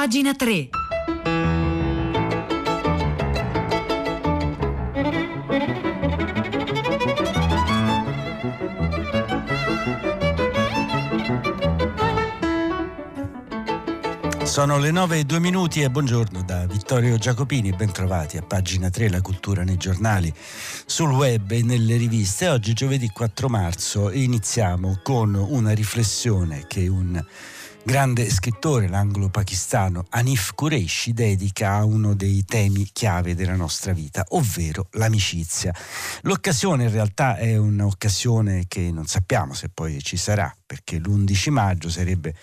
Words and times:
Pagina 0.00 0.34
3. 0.34 0.70
Sono 14.44 14.78
le 14.78 14.90
9 14.90 15.18
e 15.18 15.24
2 15.24 15.38
minuti 15.38 15.82
e 15.82 15.90
buongiorno 15.90 16.44
da 16.44 16.64
Vittorio 16.66 17.18
Giacopini, 17.18 17.72
bentrovati 17.72 18.38
a 18.38 18.42
pagina 18.42 18.88
3 18.88 19.10
La 19.10 19.20
cultura 19.20 19.64
nei 19.64 19.76
giornali, 19.76 20.32
sul 20.86 21.10
web 21.10 21.50
e 21.50 21.62
nelle 21.62 21.98
riviste. 21.98 22.48
Oggi 22.48 22.72
giovedì 22.72 23.10
4 23.10 23.50
marzo 23.50 24.10
iniziamo 24.10 25.00
con 25.02 25.34
una 25.34 25.72
riflessione 25.72 26.64
che 26.66 26.88
un 26.88 27.22
grande 27.82 28.28
scrittore, 28.30 28.88
l'anglo-pakistano 28.88 30.06
Anif 30.10 30.54
Qureshi, 30.54 31.12
dedica 31.12 31.72
a 31.72 31.84
uno 31.84 32.14
dei 32.14 32.44
temi 32.44 32.88
chiave 32.92 33.34
della 33.34 33.54
nostra 33.54 33.92
vita, 33.92 34.24
ovvero 34.30 34.88
l'amicizia. 34.92 35.74
L'occasione 36.22 36.84
in 36.84 36.90
realtà 36.92 37.36
è 37.36 37.56
un'occasione 37.56 38.64
che 38.68 38.90
non 38.90 39.06
sappiamo 39.06 39.54
se 39.54 39.68
poi 39.68 40.02
ci 40.02 40.16
sarà, 40.16 40.54
perché 40.64 40.98
l'11 40.98 41.50
maggio 41.50 41.88
sarebbe 41.88 42.34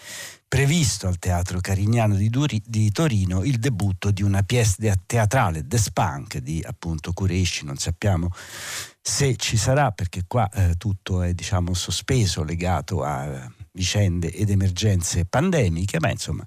previsto 0.48 1.08
al 1.08 1.20
Teatro 1.20 1.60
Carignano 1.60 2.16
di, 2.16 2.30
Duri, 2.30 2.62
di, 2.66 2.90
Torino 2.92 3.44
il 3.44 3.60
debutto 3.60 4.12
di 4.12 4.24
una 4.24 4.44
pièce 4.44 5.02
teatrale, 5.06 5.68
The 5.68 5.78
Spunk, 5.78 6.38
di 6.38 6.64
appunto 6.66 7.12
Curesci, 7.14 7.66
non 7.66 7.78
sappiamo 7.78 8.30
se 9.02 9.36
ci 9.36 9.56
sarà 9.56 9.92
perché 9.92 10.24
qua 10.28 10.50
eh, 10.50 10.76
tutto 10.78 11.22
è 11.22 11.34
diciamo 11.34 11.74
sospeso, 11.74 12.44
legato 12.44 13.04
a 13.04 13.50
vicende 13.78 14.34
ed 14.34 14.50
emergenze 14.50 15.26
pandemiche, 15.26 16.00
ma 16.00 16.10
insomma 16.10 16.44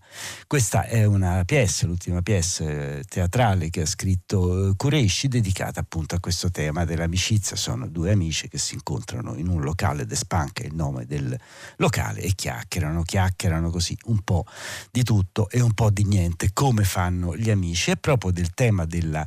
questa 0.49 0.85
è 0.85 1.05
una 1.05 1.45
pièce, 1.45 1.87
l'ultima 1.87 2.23
pièce 2.23 2.99
eh, 2.99 3.05
teatrale 3.05 3.71
che 3.71 3.83
ha 3.83 3.87
scritto 3.87 4.75
Kureishi 4.77 5.27
eh, 5.27 5.29
dedicata 5.29 5.79
appunto 5.79 6.17
a 6.17 6.21
questo 6.21 6.51
tema 6.51 6.85
dell'amicizia. 6.85 7.55
Sono 7.55 7.87
due 7.87 8.11
amici 8.11 8.49
che 8.49 8.59
si 8.59 8.75
incontrano 8.75 9.37
in 9.37 9.47
un 9.47 9.61
locale, 9.63 10.05
The 10.05 10.17
Spunk 10.17 10.63
è 10.63 10.67
il 10.67 10.75
nome 10.75 11.07
del 11.07 11.39
locale, 11.77 12.21
e 12.21 12.33
chiacchierano, 12.35 13.03
chiacchierano 13.03 13.71
così 13.71 13.97
un 14.07 14.23
po' 14.23 14.45
di 14.91 15.05
tutto 15.05 15.49
e 15.49 15.61
un 15.61 15.73
po' 15.73 15.91
di 15.91 16.05
niente, 16.05 16.51
come 16.53 16.83
fanno 16.83 17.37
gli 17.37 17.49
amici. 17.49 17.93
È 17.93 17.97
proprio 17.97 18.33
del 18.33 18.51
tema 18.55 18.85
della 18.87 19.25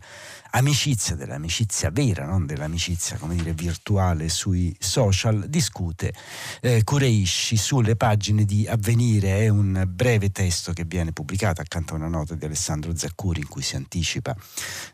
amicizia, 0.56 1.16
dell'amicizia 1.16 1.90
vera, 1.90 2.26
non 2.26 2.46
dell'amicizia 2.46 3.18
come 3.18 3.36
dire 3.36 3.54
virtuale 3.54 4.30
sui 4.30 4.76
social, 4.80 5.48
discute 5.48 6.14
eh, 6.62 6.84
Kureishi 6.84 7.58
sulle 7.58 7.96
pagine 7.96 8.46
di 8.46 8.68
Avvenire, 8.68 9.40
è 9.40 9.48
un 9.48 9.84
breve 9.88 10.32
testo 10.32 10.72
che 10.72 10.86
viene 10.86 11.12
pubblicato 11.12 11.62
accanto 11.62 11.94
a 11.94 11.98
una 11.98 12.08
nota 12.08 12.36
di 12.36 12.46
Alessandro 12.46 12.96
Zaccuri 12.96 13.40
in 13.40 13.48
cui 13.48 13.64
si 13.64 13.76
anticipa 13.76 14.36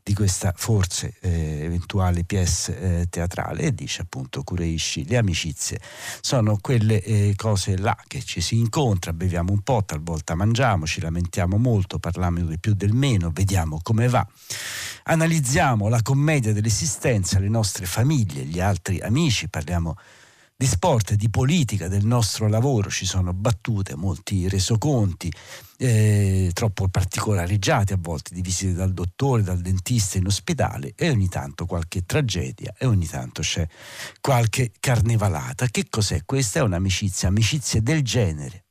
di 0.01 0.13
questa 0.13 0.53
forse 0.55 1.16
eh, 1.19 1.63
eventuale 1.63 2.23
pièce 2.23 2.79
eh, 3.01 3.07
teatrale 3.09 3.63
e 3.63 3.73
dice 3.73 4.03
appunto 4.03 4.44
Kureishi, 4.44 5.05
le 5.07 5.17
amicizie. 5.17 5.79
Sono 6.21 6.57
quelle 6.61 7.03
eh, 7.03 7.33
cose 7.35 7.77
là 7.77 7.97
che 8.07 8.23
ci 8.23 8.39
si 8.39 8.57
incontra, 8.57 9.11
beviamo 9.11 9.51
un 9.51 9.59
po', 9.61 9.83
talvolta 9.85 10.35
mangiamo, 10.35 10.85
ci 10.85 11.01
lamentiamo 11.01 11.57
molto, 11.57 11.99
parliamo 11.99 12.44
del 12.44 12.59
più 12.59 12.73
del 12.75 12.94
meno, 12.94 13.29
vediamo 13.33 13.79
come 13.83 14.07
va. 14.07 14.25
Analizziamo 15.03 15.47
la 15.52 16.02
commedia 16.03 16.53
dell'esistenza, 16.53 17.39
le 17.39 17.50
nostre 17.50 17.88
famiglie, 17.88 18.44
gli 18.44 18.59
altri 18.59 19.00
amici, 19.00 19.50
parliamo 19.50 19.95
di 20.56 20.67
sport, 20.67 21.16
di 21.16 21.28
politica, 21.30 21.88
del 21.88 22.06
nostro 22.06 22.47
lavoro, 22.47 22.91
ci 22.91 23.08
sono 23.08 23.33
battute, 23.33 23.95
molti 23.95 24.47
resoconti, 24.47 25.33
eh, 25.78 26.52
troppo 26.53 26.88
particolareggiati 26.88 27.94
a 27.94 27.97
volte, 28.00 28.36
di 28.36 28.41
visite 28.41 28.73
dal 28.73 28.94
dottore, 28.94 29.41
dal 29.41 29.59
dentista 29.59 30.19
in 30.19 30.28
ospedale 30.28 30.94
e 30.95 31.09
ogni 31.09 31.30
tanto 31.30 31.66
qualche 31.66 32.06
tragedia 32.06 32.72
e 32.78 32.86
ogni 32.86 33.08
tanto 33.08 33.41
c'è 33.41 33.67
qualche 34.22 34.72
carnevalata. 34.79 35.66
Che 35.66 35.88
cos'è? 35.90 36.25
Questa 36.25 36.59
è 36.59 36.62
un'amicizia, 36.62 37.28
amicizie 37.28 37.81
del 37.81 38.03
genere 38.03 38.66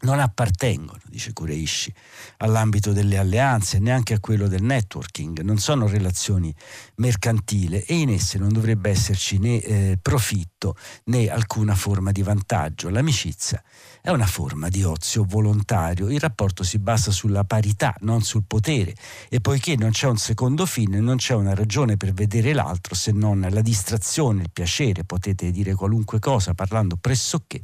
non 0.00 0.20
appartengono, 0.20 1.00
dice 1.06 1.32
Kureishi, 1.32 1.92
all'ambito 2.38 2.92
delle 2.92 3.18
alleanze, 3.18 3.80
neanche 3.80 4.14
a 4.14 4.20
quello 4.20 4.46
del 4.46 4.62
networking, 4.62 5.40
non 5.40 5.58
sono 5.58 5.88
relazioni 5.88 6.54
mercantili 6.96 7.80
e 7.80 7.94
in 7.96 8.10
esse 8.10 8.38
non 8.38 8.52
dovrebbe 8.52 8.90
esserci 8.90 9.38
né 9.38 9.60
eh, 9.60 9.98
profitto 10.00 10.76
né 11.04 11.28
alcuna 11.28 11.74
forma 11.74 12.12
di 12.12 12.22
vantaggio. 12.22 12.90
L'amicizia 12.90 13.60
è 14.00 14.10
una 14.10 14.26
forma 14.26 14.68
di 14.68 14.84
ozio 14.84 15.24
volontario, 15.24 16.08
il 16.10 16.20
rapporto 16.20 16.62
si 16.62 16.78
basa 16.78 17.10
sulla 17.10 17.42
parità, 17.42 17.92
non 18.00 18.22
sul 18.22 18.44
potere. 18.46 18.94
E 19.28 19.40
poiché 19.40 19.74
non 19.76 19.90
c'è 19.90 20.06
un 20.06 20.16
secondo 20.16 20.64
fine, 20.64 21.00
non 21.00 21.16
c'è 21.16 21.34
una 21.34 21.54
ragione 21.54 21.96
per 21.96 22.12
vedere 22.12 22.52
l'altro 22.52 22.94
se 22.94 23.10
non 23.10 23.44
la 23.50 23.62
distrazione, 23.62 24.42
il 24.42 24.50
piacere, 24.52 25.02
potete 25.02 25.50
dire 25.50 25.74
qualunque 25.74 26.20
cosa 26.20 26.54
parlando 26.54 26.96
pressoché 26.96 27.62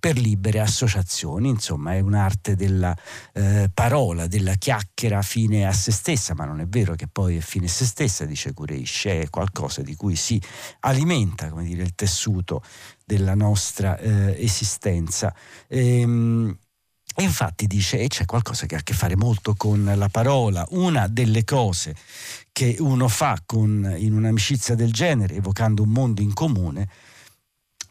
per 0.00 0.18
libere 0.18 0.58
associazioni, 0.58 1.50
insomma 1.50 1.94
è 1.94 2.00
un'arte 2.00 2.56
della 2.56 2.96
eh, 3.34 3.70
parola, 3.72 4.26
della 4.26 4.54
chiacchiera 4.54 5.22
fine 5.22 5.66
a 5.66 5.72
se 5.72 5.92
stessa, 5.92 6.34
ma 6.34 6.46
non 6.46 6.60
è 6.60 6.66
vero 6.66 6.94
che 6.94 7.06
poi 7.06 7.36
è 7.36 7.40
fine 7.40 7.66
a 7.66 7.68
se 7.68 7.84
stessa, 7.84 8.24
dice 8.24 8.52
Kureish, 8.54 9.04
è 9.04 9.28
qualcosa 9.30 9.82
di 9.82 9.94
cui 9.94 10.16
si 10.16 10.40
alimenta 10.80 11.50
come 11.50 11.64
dire, 11.64 11.82
il 11.82 11.94
tessuto 11.94 12.62
della 13.04 13.34
nostra 13.34 13.98
eh, 13.98 14.34
esistenza. 14.42 15.32
Ehm, 15.68 16.58
e 17.14 17.22
infatti 17.22 17.66
dice, 17.66 17.98
e 17.98 18.06
c'è 18.06 18.24
qualcosa 18.24 18.66
che 18.66 18.76
ha 18.76 18.78
a 18.78 18.82
che 18.82 18.94
fare 18.94 19.16
molto 19.16 19.54
con 19.54 19.92
la 19.94 20.08
parola, 20.08 20.64
una 20.70 21.06
delle 21.08 21.44
cose 21.44 21.94
che 22.50 22.76
uno 22.78 23.08
fa 23.08 23.38
con, 23.44 23.94
in 23.98 24.14
un'amicizia 24.14 24.74
del 24.74 24.92
genere, 24.92 25.34
evocando 25.34 25.82
un 25.82 25.90
mondo 25.90 26.22
in 26.22 26.32
comune, 26.32 26.88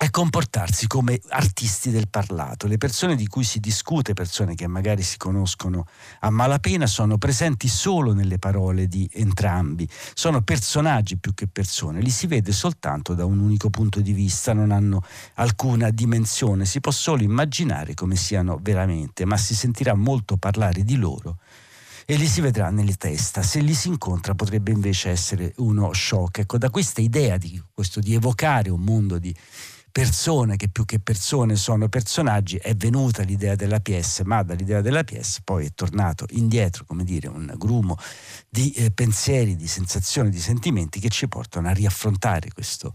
è 0.01 0.09
comportarsi 0.11 0.87
come 0.87 1.19
artisti 1.27 1.91
del 1.91 2.07
parlato. 2.07 2.67
Le 2.67 2.77
persone 2.77 3.17
di 3.17 3.27
cui 3.27 3.43
si 3.43 3.59
discute, 3.59 4.13
persone 4.13 4.55
che 4.55 4.65
magari 4.65 5.03
si 5.03 5.17
conoscono 5.17 5.87
a 6.21 6.29
malapena, 6.29 6.87
sono 6.87 7.17
presenti 7.17 7.67
solo 7.67 8.13
nelle 8.13 8.39
parole 8.39 8.87
di 8.87 9.09
entrambi. 9.11 9.85
Sono 10.13 10.41
personaggi 10.41 11.17
più 11.17 11.33
che 11.33 11.47
persone, 11.47 11.99
li 11.99 12.11
si 12.11 12.27
vede 12.27 12.53
soltanto 12.53 13.13
da 13.13 13.25
un 13.25 13.39
unico 13.39 13.69
punto 13.69 13.99
di 13.99 14.13
vista, 14.13 14.53
non 14.53 14.71
hanno 14.71 15.03
alcuna 15.33 15.89
dimensione, 15.89 16.63
si 16.63 16.79
può 16.79 16.93
solo 16.93 17.23
immaginare 17.23 17.93
come 17.93 18.16
siano 18.16 18.57
veramente, 18.61 19.25
ma 19.25 19.35
si 19.35 19.53
sentirà 19.53 19.95
molto 19.95 20.37
parlare 20.37 20.85
di 20.85 20.95
loro 20.95 21.39
e 22.05 22.16
li 22.16 22.25
si 22.25 22.39
vedrà 22.39 22.69
nelle 22.69 22.95
testa. 22.95 23.41
Se 23.41 23.59
li 23.59 23.73
si 23.73 23.89
incontra 23.89 24.33
potrebbe 24.33 24.71
invece 24.71 25.09
essere 25.09 25.51
uno 25.57 25.91
shock. 25.91 26.39
Ecco, 26.39 26.57
da 26.57 26.69
questa 26.69 27.01
idea 27.01 27.35
di 27.35 27.61
questo 27.73 27.99
di 27.99 28.13
evocare 28.13 28.69
un 28.69 28.81
mondo 28.81 29.19
di 29.19 29.35
persone 29.99 30.55
che 30.55 30.69
più 30.69 30.85
che 30.85 30.99
persone 31.01 31.57
sono 31.57 31.89
personaggi, 31.89 32.55
è 32.55 32.73
venuta 32.73 33.21
l'idea 33.21 33.55
della 33.55 33.81
PS, 33.81 34.21
ma 34.23 34.41
dall'idea 34.43 34.79
della 34.79 35.03
PS 35.03 35.41
poi 35.43 35.65
è 35.65 35.73
tornato 35.73 36.25
indietro, 36.29 36.85
come 36.85 37.03
dire, 37.03 37.27
un 37.27 37.53
grumo 37.57 37.97
di 38.49 38.71
eh, 38.71 38.91
pensieri, 38.91 39.57
di 39.57 39.67
sensazioni, 39.67 40.29
di 40.29 40.39
sentimenti 40.39 41.01
che 41.01 41.09
ci 41.09 41.27
portano 41.27 41.67
a 41.67 41.71
riaffrontare 41.71 42.53
questo 42.53 42.93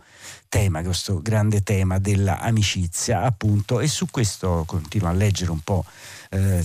tema, 0.49 0.83
questo 0.83 1.21
grande 1.21 1.63
tema 1.63 1.99
dell'amicizia, 1.99 3.21
appunto, 3.21 3.81
e 3.81 3.87
su 3.87 4.07
questo 4.11 4.65
continuo 4.67 5.09
a 5.11 5.13
leggere 5.13 5.51
un 5.51 5.61
po'. 5.61 5.85
Eh, 6.31 6.65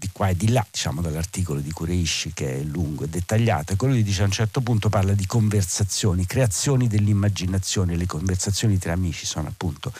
di 0.00 0.08
qua 0.12 0.30
e 0.30 0.34
di 0.34 0.48
là, 0.48 0.66
diciamo 0.68 1.02
dall'articolo 1.02 1.60
di 1.60 1.70
Kureishi 1.72 2.32
che 2.32 2.60
è 2.60 2.62
lungo 2.62 3.04
e 3.04 3.08
dettagliato, 3.08 3.74
e 3.74 3.76
quello 3.76 3.92
che 3.92 4.02
dice 4.02 4.22
a 4.22 4.24
un 4.24 4.30
certo 4.30 4.62
punto 4.62 4.88
parla 4.88 5.12
di 5.12 5.26
conversazioni, 5.26 6.24
creazioni 6.24 6.88
dell'immaginazione, 6.88 7.96
le 7.96 8.06
conversazioni 8.06 8.78
tra 8.78 8.94
amici 8.94 9.26
sono 9.26 9.48
appunto 9.48 9.92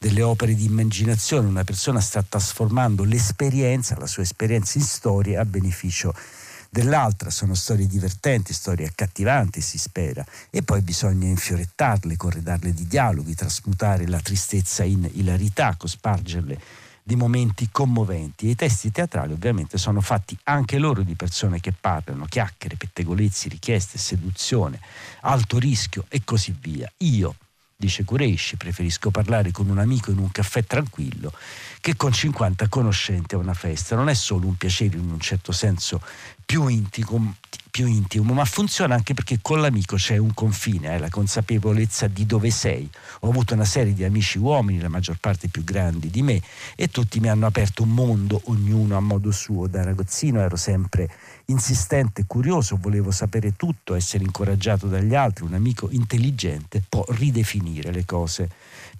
delle 0.00 0.20
opere 0.22 0.56
di 0.56 0.64
immaginazione, 0.64 1.46
una 1.46 1.62
persona 1.62 2.00
sta 2.00 2.24
trasformando 2.28 3.04
l'esperienza, 3.04 3.96
la 3.96 4.08
sua 4.08 4.24
esperienza 4.24 4.78
in 4.78 4.84
storie 4.84 5.36
a 5.36 5.44
beneficio 5.44 6.12
dell'altra, 6.68 7.30
sono 7.30 7.54
storie 7.54 7.86
divertenti, 7.86 8.52
storie 8.52 8.86
accattivanti 8.86 9.60
si 9.60 9.78
spera, 9.78 10.26
e 10.50 10.62
poi 10.62 10.82
bisogna 10.82 11.28
infiorettarle, 11.28 12.16
corredarle 12.16 12.74
di 12.74 12.88
dialoghi, 12.88 13.36
trasmutare 13.36 14.08
la 14.08 14.18
tristezza 14.18 14.82
in 14.82 15.08
ilarità, 15.12 15.76
cospargerle 15.78 16.85
di 17.06 17.14
momenti 17.14 17.68
commoventi. 17.70 18.48
E 18.48 18.50
i 18.50 18.54
testi 18.56 18.90
teatrali 18.90 19.32
ovviamente 19.32 19.78
sono 19.78 20.00
fatti 20.00 20.36
anche 20.42 20.76
loro 20.76 21.02
di 21.02 21.14
persone 21.14 21.60
che 21.60 21.72
parlano, 21.72 22.24
chiacchiere, 22.24 22.74
pettegolezzi, 22.74 23.48
richieste, 23.48 23.96
seduzione, 23.96 24.80
alto 25.20 25.60
rischio 25.60 26.06
e 26.08 26.22
così 26.24 26.52
via. 26.60 26.90
Io, 26.98 27.36
dice 27.76 28.02
Kureishi, 28.02 28.56
preferisco 28.56 29.12
parlare 29.12 29.52
con 29.52 29.68
un 29.68 29.78
amico 29.78 30.10
in 30.10 30.18
un 30.18 30.32
caffè 30.32 30.64
tranquillo 30.64 31.32
che 31.80 31.94
con 31.94 32.12
50 32.12 32.66
conoscenti 32.66 33.36
a 33.36 33.38
una 33.38 33.54
festa. 33.54 33.94
Non 33.94 34.08
è 34.08 34.14
solo 34.14 34.48
un 34.48 34.56
piacere 34.56 34.96
in 34.96 35.08
un 35.08 35.20
certo 35.20 35.52
senso 35.52 36.00
più 36.44 36.66
intimo, 36.66 37.36
più 37.76 37.86
intimo, 37.88 38.32
ma 38.32 38.46
funziona 38.46 38.94
anche 38.94 39.12
perché 39.12 39.40
con 39.42 39.60
l'amico 39.60 39.96
c'è 39.96 40.16
un 40.16 40.32
confine, 40.32 40.88
hai 40.88 40.98
la 40.98 41.10
consapevolezza 41.10 42.06
di 42.06 42.24
dove 42.24 42.48
sei. 42.48 42.88
Ho 43.20 43.28
avuto 43.28 43.52
una 43.52 43.66
serie 43.66 43.92
di 43.92 44.02
amici 44.02 44.38
uomini, 44.38 44.80
la 44.80 44.88
maggior 44.88 45.18
parte 45.20 45.48
più 45.48 45.62
grandi 45.62 46.08
di 46.08 46.22
me, 46.22 46.40
e 46.74 46.88
tutti 46.88 47.20
mi 47.20 47.28
hanno 47.28 47.44
aperto 47.44 47.82
un 47.82 47.90
mondo, 47.90 48.40
ognuno 48.44 48.96
a 48.96 49.00
modo 49.00 49.30
suo. 49.30 49.66
Da 49.66 49.84
ragazzino 49.84 50.40
ero 50.40 50.56
sempre 50.56 51.10
insistente, 51.48 52.24
curioso, 52.26 52.78
volevo 52.80 53.10
sapere 53.10 53.56
tutto, 53.56 53.94
essere 53.94 54.24
incoraggiato 54.24 54.86
dagli 54.86 55.14
altri, 55.14 55.44
un 55.44 55.52
amico 55.52 55.90
intelligente 55.90 56.82
può 56.88 57.04
ridefinire 57.08 57.92
le 57.92 58.06
cose. 58.06 58.48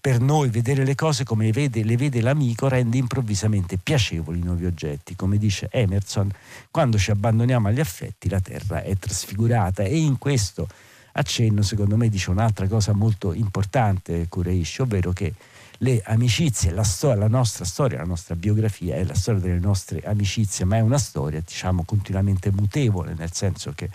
Per 0.00 0.20
noi 0.20 0.50
vedere 0.50 0.84
le 0.84 0.94
cose 0.94 1.25
come 1.25 1.50
vede, 1.50 1.82
le 1.82 1.96
vede 1.96 2.20
l'amico 2.20 2.69
rende 2.69 2.96
improvvisamente 2.96 3.76
piacevoli 3.76 4.38
i 4.38 4.43
nuovi 4.43 4.66
oggetti. 4.66 5.16
Come 5.16 5.38
dice 5.38 5.69
Emerson, 5.70 6.31
quando 6.70 6.98
ci 6.98 7.10
abbandoniamo 7.10 7.69
agli 7.69 7.81
affetti 7.81 8.28
la 8.28 8.40
terra 8.40 8.82
è 8.82 8.96
trasfigurata 8.96 9.82
e 9.82 9.96
in 9.96 10.19
questo 10.19 10.69
accenno 11.12 11.62
secondo 11.62 11.96
me 11.96 12.08
dice 12.08 12.31
un'altra 12.31 12.69
cosa 12.69 12.93
molto 12.93 13.32
importante 13.32 14.26
Kureishi, 14.28 14.82
ovvero 14.82 15.12
che 15.12 15.34
le 15.78 16.00
amicizie, 16.04 16.70
la, 16.70 16.84
storia, 16.84 17.20
la 17.20 17.28
nostra 17.28 17.64
storia, 17.64 17.98
la 17.98 18.04
nostra 18.04 18.34
biografia 18.34 18.94
è 18.94 19.04
la 19.04 19.14
storia 19.14 19.40
delle 19.40 19.58
nostre 19.58 20.00
amicizie, 20.04 20.64
ma 20.64 20.76
è 20.76 20.81
una 20.81 20.98
storia 20.98 21.40
diciamo 21.40 21.84
continuamente 21.84 22.50
mutevole, 22.50 23.14
nel 23.14 23.32
senso 23.32 23.72
che 23.75 23.90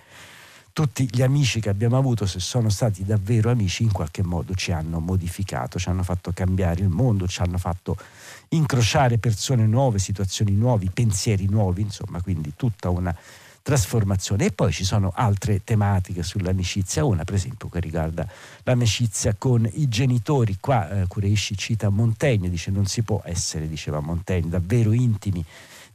tutti 0.73 1.07
gli 1.09 1.21
amici 1.21 1.59
che 1.59 1.69
abbiamo 1.69 1.97
avuto, 1.97 2.25
se 2.25 2.39
sono 2.39 2.69
stati 2.69 3.03
davvero 3.03 3.49
amici, 3.49 3.83
in 3.83 3.91
qualche 3.91 4.23
modo 4.23 4.53
ci 4.55 4.71
hanno 4.71 4.99
modificato, 4.99 5.79
ci 5.79 5.89
hanno 5.89 6.03
fatto 6.03 6.31
cambiare 6.33 6.81
il 6.81 6.89
mondo, 6.89 7.27
ci 7.27 7.41
hanno 7.41 7.57
fatto 7.57 7.97
incrociare 8.49 9.17
persone 9.17 9.65
nuove, 9.65 9.99
situazioni 9.99 10.53
nuove, 10.53 10.89
pensieri 10.93 11.47
nuovi, 11.47 11.81
insomma, 11.81 12.21
quindi 12.21 12.53
tutta 12.55 12.89
una 12.89 13.15
trasformazione. 13.61 14.45
E 14.45 14.51
poi 14.51 14.71
ci 14.71 14.83
sono 14.83 15.11
altre 15.15 15.63
tematiche 15.63 16.23
sull'amicizia, 16.23 17.03
una 17.03 17.23
per 17.23 17.35
esempio 17.35 17.69
che 17.69 17.79
riguarda 17.79 18.27
l'amicizia 18.63 19.35
con 19.37 19.69
i 19.73 19.87
genitori. 19.87 20.57
Qua 20.59 20.89
eh, 21.01 21.07
Kureishi 21.07 21.57
cita 21.57 21.89
Montaigne, 21.89 22.49
dice 22.49 22.71
non 22.71 22.85
si 22.85 23.03
può 23.03 23.21
essere, 23.25 23.67
diceva 23.67 23.99
Montaigne, 23.99 24.49
davvero 24.49 24.91
intimi 24.93 25.43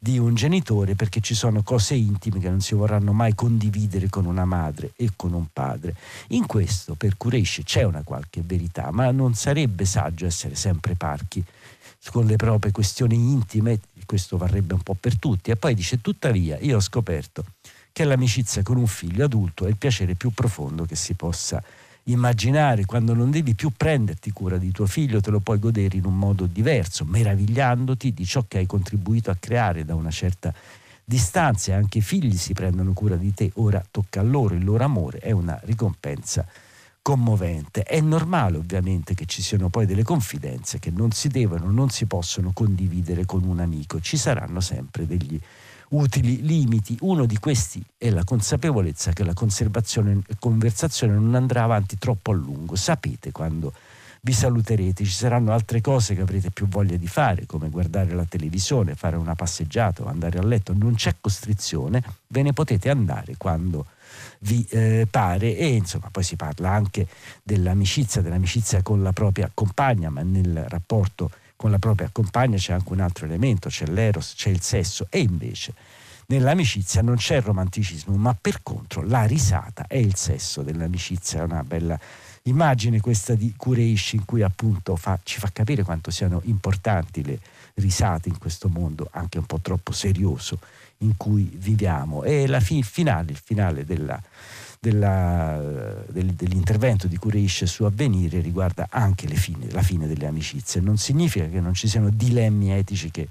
di 0.06 0.18
un 0.18 0.36
genitore 0.36 0.94
perché 0.94 1.18
ci 1.18 1.34
sono 1.34 1.64
cose 1.64 1.94
intime 1.94 2.38
che 2.38 2.48
non 2.48 2.60
si 2.60 2.76
vorranno 2.76 3.12
mai 3.12 3.34
condividere 3.34 4.08
con 4.08 4.24
una 4.24 4.44
madre 4.44 4.92
e 4.94 5.10
con 5.16 5.32
un 5.32 5.46
padre. 5.52 5.96
In 6.28 6.46
questo 6.46 6.94
per 6.94 7.16
Kureishi 7.16 7.64
c'è 7.64 7.82
una 7.82 8.02
qualche 8.04 8.40
verità, 8.44 8.92
ma 8.92 9.10
non 9.10 9.34
sarebbe 9.34 9.84
saggio 9.84 10.24
essere 10.24 10.54
sempre 10.54 10.94
parchi 10.94 11.44
con 12.12 12.24
le 12.24 12.36
proprie 12.36 12.70
questioni 12.70 13.16
intime, 13.16 13.80
questo 14.04 14.36
varrebbe 14.36 14.74
un 14.74 14.82
po' 14.82 14.94
per 14.94 15.18
tutti. 15.18 15.50
E 15.50 15.56
poi 15.56 15.74
dice, 15.74 16.00
tuttavia, 16.00 16.56
io 16.60 16.76
ho 16.76 16.80
scoperto 16.80 17.44
che 17.90 18.04
l'amicizia 18.04 18.62
con 18.62 18.76
un 18.76 18.86
figlio 18.86 19.24
adulto 19.24 19.66
è 19.66 19.68
il 19.68 19.76
piacere 19.76 20.14
più 20.14 20.30
profondo 20.30 20.84
che 20.84 20.94
si 20.94 21.14
possa 21.14 21.60
immaginare. 22.06 22.84
Quando 22.84 23.14
non 23.14 23.30
devi 23.30 23.54
più 23.54 23.70
prenderti 23.76 24.30
cura 24.32 24.58
di 24.58 24.70
tuo 24.70 24.86
figlio, 24.86 25.20
te 25.20 25.30
lo 25.30 25.40
puoi 25.40 25.58
godere 25.58 25.96
in 25.96 26.04
un 26.04 26.16
modo 26.16 26.46
diverso, 26.46 27.04
meravigliandoti 27.04 28.12
di 28.12 28.24
ciò 28.24 28.44
che 28.46 28.58
hai 28.58 28.66
contribuito 28.66 29.30
a 29.30 29.36
creare 29.38 29.84
da 29.84 29.94
una 29.94 30.10
certa 30.10 30.52
distanza. 31.04 31.74
Anche 31.74 31.98
i 31.98 32.02
figli 32.02 32.36
si 32.36 32.52
prendono 32.52 32.92
cura 32.92 33.16
di 33.16 33.32
te, 33.32 33.50
ora 33.54 33.84
tocca 33.90 34.20
a 34.20 34.24
loro, 34.24 34.54
il 34.54 34.64
loro 34.64 34.84
amore 34.84 35.18
è 35.18 35.30
una 35.30 35.58
ricompensa 35.64 36.46
commovente. 37.02 37.84
È 37.84 38.00
normale 38.00 38.56
ovviamente 38.56 39.14
che 39.14 39.26
ci 39.26 39.40
siano 39.40 39.68
poi 39.68 39.86
delle 39.86 40.02
confidenze 40.02 40.80
che 40.80 40.90
non 40.90 41.12
si 41.12 41.28
devono, 41.28 41.70
non 41.70 41.88
si 41.88 42.06
possono 42.06 42.50
condividere 42.52 43.24
con 43.24 43.44
un 43.44 43.60
amico, 43.60 44.00
ci 44.00 44.16
saranno 44.16 44.60
sempre 44.60 45.06
degli 45.06 45.38
utili 45.90 46.42
limiti. 46.42 46.96
Uno 47.00 47.26
di 47.26 47.38
questi 47.38 47.82
è 47.96 48.10
la 48.10 48.24
consapevolezza 48.24 49.12
che 49.12 49.24
la 49.24 49.34
conservazione 49.34 50.20
e 50.26 50.36
conversazione 50.38 51.14
non 51.14 51.34
andrà 51.34 51.62
avanti 51.62 51.98
troppo 51.98 52.32
a 52.32 52.34
lungo. 52.34 52.76
Sapete 52.76 53.32
quando 53.32 53.72
vi 54.22 54.32
saluterete, 54.32 55.04
ci 55.04 55.12
saranno 55.12 55.52
altre 55.52 55.80
cose 55.80 56.16
che 56.16 56.22
avrete 56.22 56.50
più 56.50 56.66
voglia 56.66 56.96
di 56.96 57.06
fare, 57.06 57.46
come 57.46 57.70
guardare 57.70 58.12
la 58.12 58.24
televisione, 58.24 58.96
fare 58.96 59.16
una 59.16 59.36
passeggiata 59.36 60.02
o 60.02 60.08
andare 60.08 60.38
a 60.38 60.42
letto. 60.44 60.74
Non 60.74 60.94
c'è 60.94 61.14
costrizione, 61.20 62.02
ve 62.26 62.42
ne 62.42 62.52
potete 62.52 62.90
andare 62.90 63.36
quando 63.36 63.86
vi 64.40 64.66
eh, 64.70 65.06
pare 65.08 65.56
e 65.56 65.66
insomma 65.74 66.08
poi 66.10 66.24
si 66.24 66.34
parla 66.34 66.70
anche 66.70 67.06
dell'amicizia, 67.42 68.20
dell'amicizia 68.20 68.82
con 68.82 69.02
la 69.02 69.12
propria 69.12 69.48
compagna, 69.52 70.10
ma 70.10 70.22
nel 70.22 70.64
rapporto 70.68 71.30
con 71.56 71.70
la 71.70 71.78
propria 71.78 72.10
compagna 72.12 72.56
c'è 72.56 72.72
anche 72.72 72.92
un 72.92 73.00
altro 73.00 73.24
elemento, 73.24 73.68
c'è 73.68 73.86
l'eros, 73.86 74.34
c'è 74.36 74.50
il 74.50 74.60
sesso 74.60 75.06
e 75.10 75.20
invece 75.20 75.74
nell'amicizia 76.26 77.02
non 77.02 77.16
c'è 77.16 77.36
il 77.36 77.42
romanticismo, 77.42 78.16
ma 78.16 78.36
per 78.38 78.62
contro 78.62 79.02
la 79.02 79.24
risata 79.24 79.86
è 79.86 79.96
il 79.96 80.14
sesso 80.16 80.62
dell'amicizia, 80.62 81.40
è 81.40 81.44
una 81.44 81.62
bella 81.62 81.98
immagine 82.42 83.00
questa 83.00 83.34
di 83.34 83.54
Kureishi 83.56 84.16
in 84.16 84.24
cui 84.24 84.42
appunto 84.42 84.96
fa, 84.96 85.18
ci 85.22 85.38
fa 85.38 85.50
capire 85.52 85.82
quanto 85.82 86.10
siano 86.10 86.40
importanti 86.44 87.24
le 87.24 87.38
risate 87.74 88.28
in 88.28 88.38
questo 88.38 88.68
mondo 88.68 89.08
anche 89.12 89.38
un 89.38 89.46
po' 89.46 89.60
troppo 89.60 89.92
serioso 89.92 90.58
in 90.98 91.16
cui 91.16 91.50
viviamo. 91.54 92.22
E 92.22 92.46
la 92.46 92.60
fi- 92.60 92.82
finale, 92.82 93.32
il 93.32 93.40
finale 93.42 93.84
della, 93.84 94.20
della, 94.78 95.60
del, 96.08 96.32
dell'intervento 96.34 97.06
di 97.06 97.16
Kureish 97.16 97.64
su 97.64 97.84
avvenire 97.84 98.40
riguarda 98.40 98.88
anche 98.90 99.26
fine, 99.28 99.70
la 99.70 99.82
fine 99.82 100.06
delle 100.06 100.26
amicizie. 100.26 100.80
Non 100.80 100.96
significa 100.96 101.46
che 101.46 101.60
non 101.60 101.74
ci 101.74 101.88
siano 101.88 102.10
dilemmi 102.10 102.72
etici 102.72 103.10
che 103.10 103.28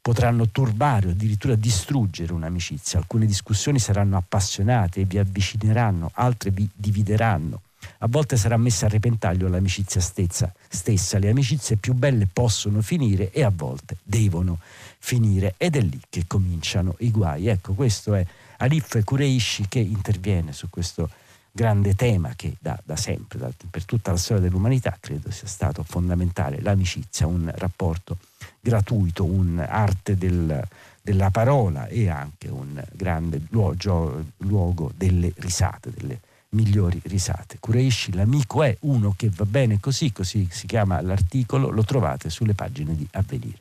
potranno 0.00 0.48
turbare 0.48 1.06
o 1.06 1.10
addirittura 1.10 1.54
distruggere 1.54 2.32
un'amicizia. 2.32 2.98
Alcune 2.98 3.24
discussioni 3.24 3.78
saranno 3.78 4.16
appassionate 4.16 5.00
e 5.00 5.04
vi 5.04 5.18
avvicineranno, 5.18 6.10
altre 6.14 6.50
vi 6.50 6.68
divideranno. 6.74 7.62
A 7.98 8.06
volte 8.08 8.36
sarà 8.36 8.56
messa 8.56 8.86
a 8.86 8.88
repentaglio 8.88 9.48
l'amicizia 9.48 10.00
stessa, 10.00 10.52
stessa. 10.68 11.18
Le 11.18 11.30
amicizie 11.30 11.76
più 11.76 11.94
belle 11.94 12.28
possono 12.32 12.80
finire 12.80 13.30
e 13.30 13.42
a 13.42 13.52
volte 13.54 13.96
devono 14.02 14.58
finire 14.98 15.54
ed 15.56 15.76
è 15.76 15.80
lì 15.80 16.00
che 16.08 16.24
cominciano 16.26 16.96
i 16.98 17.10
guai. 17.10 17.48
Ecco, 17.48 17.74
questo 17.74 18.14
è 18.14 18.24
Alif 18.62 19.02
Kureishi 19.02 19.66
che 19.68 19.80
interviene 19.80 20.52
su 20.52 20.70
questo 20.70 21.10
grande 21.50 21.94
tema 21.94 22.32
che 22.36 22.56
da, 22.60 22.80
da 22.84 22.94
sempre, 22.94 23.38
da, 23.38 23.50
per 23.68 23.84
tutta 23.84 24.12
la 24.12 24.16
storia 24.16 24.42
dell'umanità, 24.44 24.96
credo 25.00 25.32
sia 25.32 25.48
stato 25.48 25.82
fondamentale, 25.82 26.60
l'amicizia, 26.60 27.26
un 27.26 27.52
rapporto 27.56 28.18
gratuito, 28.60 29.24
un'arte 29.24 30.16
del, 30.16 30.62
della 31.02 31.30
parola 31.30 31.88
e 31.88 32.08
anche 32.08 32.48
un 32.48 32.80
grande 32.92 33.42
luogo, 33.50 34.24
luogo 34.38 34.92
delle 34.96 35.32
risate, 35.38 35.90
delle 35.90 36.20
migliori 36.50 37.00
risate. 37.04 37.56
Kureishi, 37.58 38.12
l'amico 38.12 38.62
è 38.62 38.76
uno 38.82 39.12
che 39.16 39.28
va 39.34 39.44
bene 39.44 39.80
così, 39.80 40.12
così 40.12 40.46
si 40.50 40.66
chiama 40.66 41.00
l'articolo, 41.00 41.68
lo 41.68 41.82
trovate 41.82 42.30
sulle 42.30 42.54
pagine 42.54 42.94
di 42.94 43.06
Avvenire. 43.10 43.58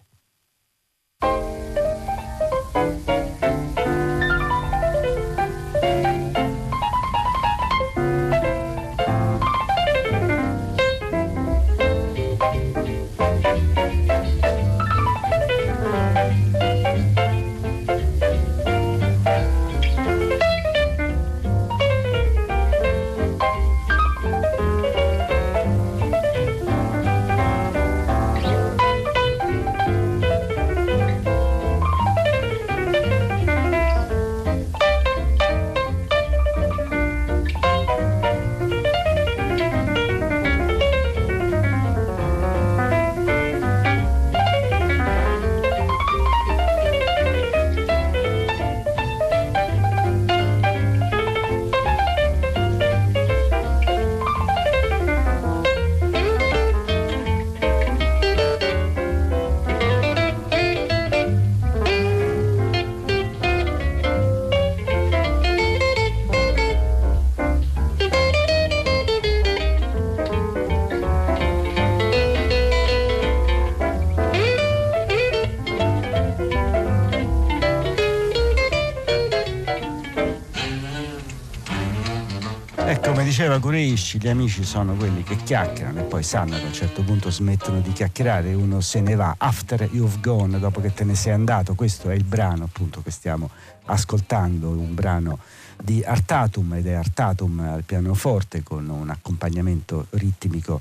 Diceva 83.42 83.60
Curisci, 83.60 84.20
gli 84.20 84.28
amici 84.28 84.64
sono 84.64 84.94
quelli 84.94 85.24
che 85.24 85.36
chiacchierano 85.36 86.02
e 86.02 86.04
poi 86.04 86.22
sanno 86.22 86.58
che 86.58 86.62
a 86.62 86.66
un 86.68 86.74
certo 86.74 87.02
punto 87.02 87.32
smettono 87.32 87.80
di 87.80 87.92
chiacchierare, 87.92 88.54
uno 88.54 88.82
se 88.82 89.02
ne 89.02 89.16
va. 89.16 89.34
After 89.36 89.90
you've 89.92 90.20
gone, 90.22 90.60
dopo 90.60 90.80
che 90.80 90.94
te 90.94 91.04
ne 91.04 91.16
sei 91.16 91.34
andato, 91.34 91.74
questo 91.74 92.12
è 92.12 92.14
il 92.14 92.24
brano 92.24 92.66
appunto 92.66 93.02
che 93.02 93.10
stiamo 93.10 93.50
ascoltando, 93.86 94.70
un 94.70 94.94
brano 94.94 95.40
di 95.82 96.04
Artatum 96.04 96.76
ed 96.76 96.86
è 96.86 96.92
Artatum 96.92 97.62
al 97.62 97.82
pianoforte 97.82 98.62
con 98.62 98.88
un 98.88 99.10
accompagnamento 99.10 100.06
ritmico 100.12 100.80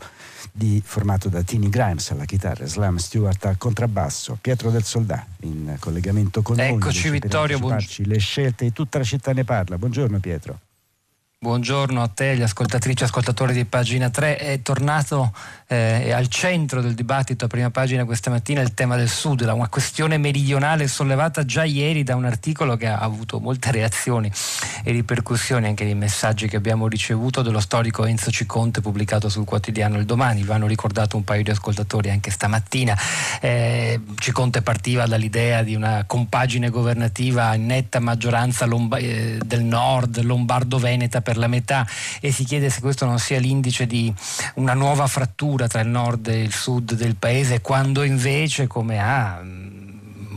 di, 0.53 0.83
formato 0.85 1.31
da 1.31 1.41
Tini 1.41 1.71
Grimes 1.71 2.11
alla 2.11 2.27
chitarra, 2.27 2.67
Slam 2.67 2.97
Stewart 2.97 3.43
al 3.47 3.57
contrabbasso, 3.57 4.37
Pietro 4.39 4.71
del 4.71 4.85
Soldà 4.85 5.25
in 5.45 5.77
collegamento 5.79 6.43
con 6.43 6.61
Eccoci, 6.61 6.73
noi. 6.73 6.79
Eccoci 6.83 7.09
Vittorio, 7.09 7.59
buongiorno. 7.59 8.13
Le 8.13 8.19
scelte 8.19 8.65
di 8.65 8.73
tutta 8.75 8.99
la 8.99 9.05
città 9.05 9.33
ne 9.33 9.45
parla. 9.45 9.79
Buongiorno 9.79 10.19
Pietro. 10.19 10.61
Buongiorno 11.43 12.03
a 12.03 12.09
te, 12.09 12.37
gli 12.37 12.43
ascoltatrici 12.43 13.03
e 13.03 13.07
ascoltatori 13.07 13.55
di 13.55 13.65
pagina 13.65 14.11
3. 14.11 14.37
È 14.37 14.61
tornato 14.61 15.33
eh, 15.69 16.13
al 16.13 16.29
centro 16.29 16.83
del 16.83 16.93
dibattito 16.93 17.47
a 17.47 17.49
prima 17.49 17.71
pagina 17.71 18.05
questa 18.05 18.29
mattina 18.29 18.61
il 18.61 18.75
tema 18.75 18.95
del 18.97 19.09
Sud, 19.09 19.41
una 19.41 19.69
questione 19.71 20.19
meridionale 20.19 20.87
sollevata 20.87 21.47
già 21.47 21.65
ieri 21.65 22.03
da 22.03 22.15
un 22.15 22.27
articolo 22.27 22.77
che 22.77 22.89
ha 22.89 22.99
avuto 22.99 23.41
molte 23.41 23.71
reazioni 23.71 24.31
e 24.85 24.93
ripercussioni 24.93 25.67
anche 25.67 25.85
nei 25.85 25.95
messaggi 25.95 26.47
che 26.47 26.57
abbiamo 26.57 26.87
ricevuto 26.89 27.41
dello 27.41 27.61
storico 27.61 28.05
Enzo 28.05 28.31
Ciconte 28.31 28.83
pubblicato 28.83 29.31
sul 29.31 29.47
quotidiano 29.47 29.97
Il 29.97 30.05
Domani. 30.05 30.45
Lo 30.45 30.53
hanno 30.53 30.67
ricordato 30.67 31.17
un 31.17 31.25
paio 31.25 31.43
di 31.43 31.53
ascoltatori 31.53 32.11
anche 32.11 32.31
stamattina. 32.31 32.95
Eh, 33.41 33.99
Ciconte 34.17 34.61
partiva 34.61 35.07
dall'idea 35.07 35.63
di 35.63 35.75
una 35.75 36.05
compagine 36.07 36.69
governativa 36.69 37.55
in 37.55 37.65
netta 37.65 37.99
maggioranza 37.99 38.67
lomba- 38.67 38.99
eh, 38.99 39.39
del 39.43 39.63
nord, 39.63 40.21
lombardo-veneta 40.21 41.23
per 41.31 41.39
la 41.39 41.47
metà 41.47 41.87
e 42.21 42.33
si 42.33 42.43
chiede 42.43 42.71
se 42.71 42.81
questo 42.81 43.07
non 43.07 43.21
sia 43.21 43.39
l'indice 43.39 43.87
di 43.87 44.13
una 44.55 44.75
nuova 44.75 45.07
frattura 45.07 45.69
tra 45.69 45.81
il 45.81 45.87
nord 45.87 46.27
e 46.27 46.43
il 46.43 46.53
sud 46.53 46.95
del 46.95 47.15
paese, 47.15 47.61
quando 47.61 48.03
invece, 48.03 48.67
come 48.67 48.99
ha 48.99 49.41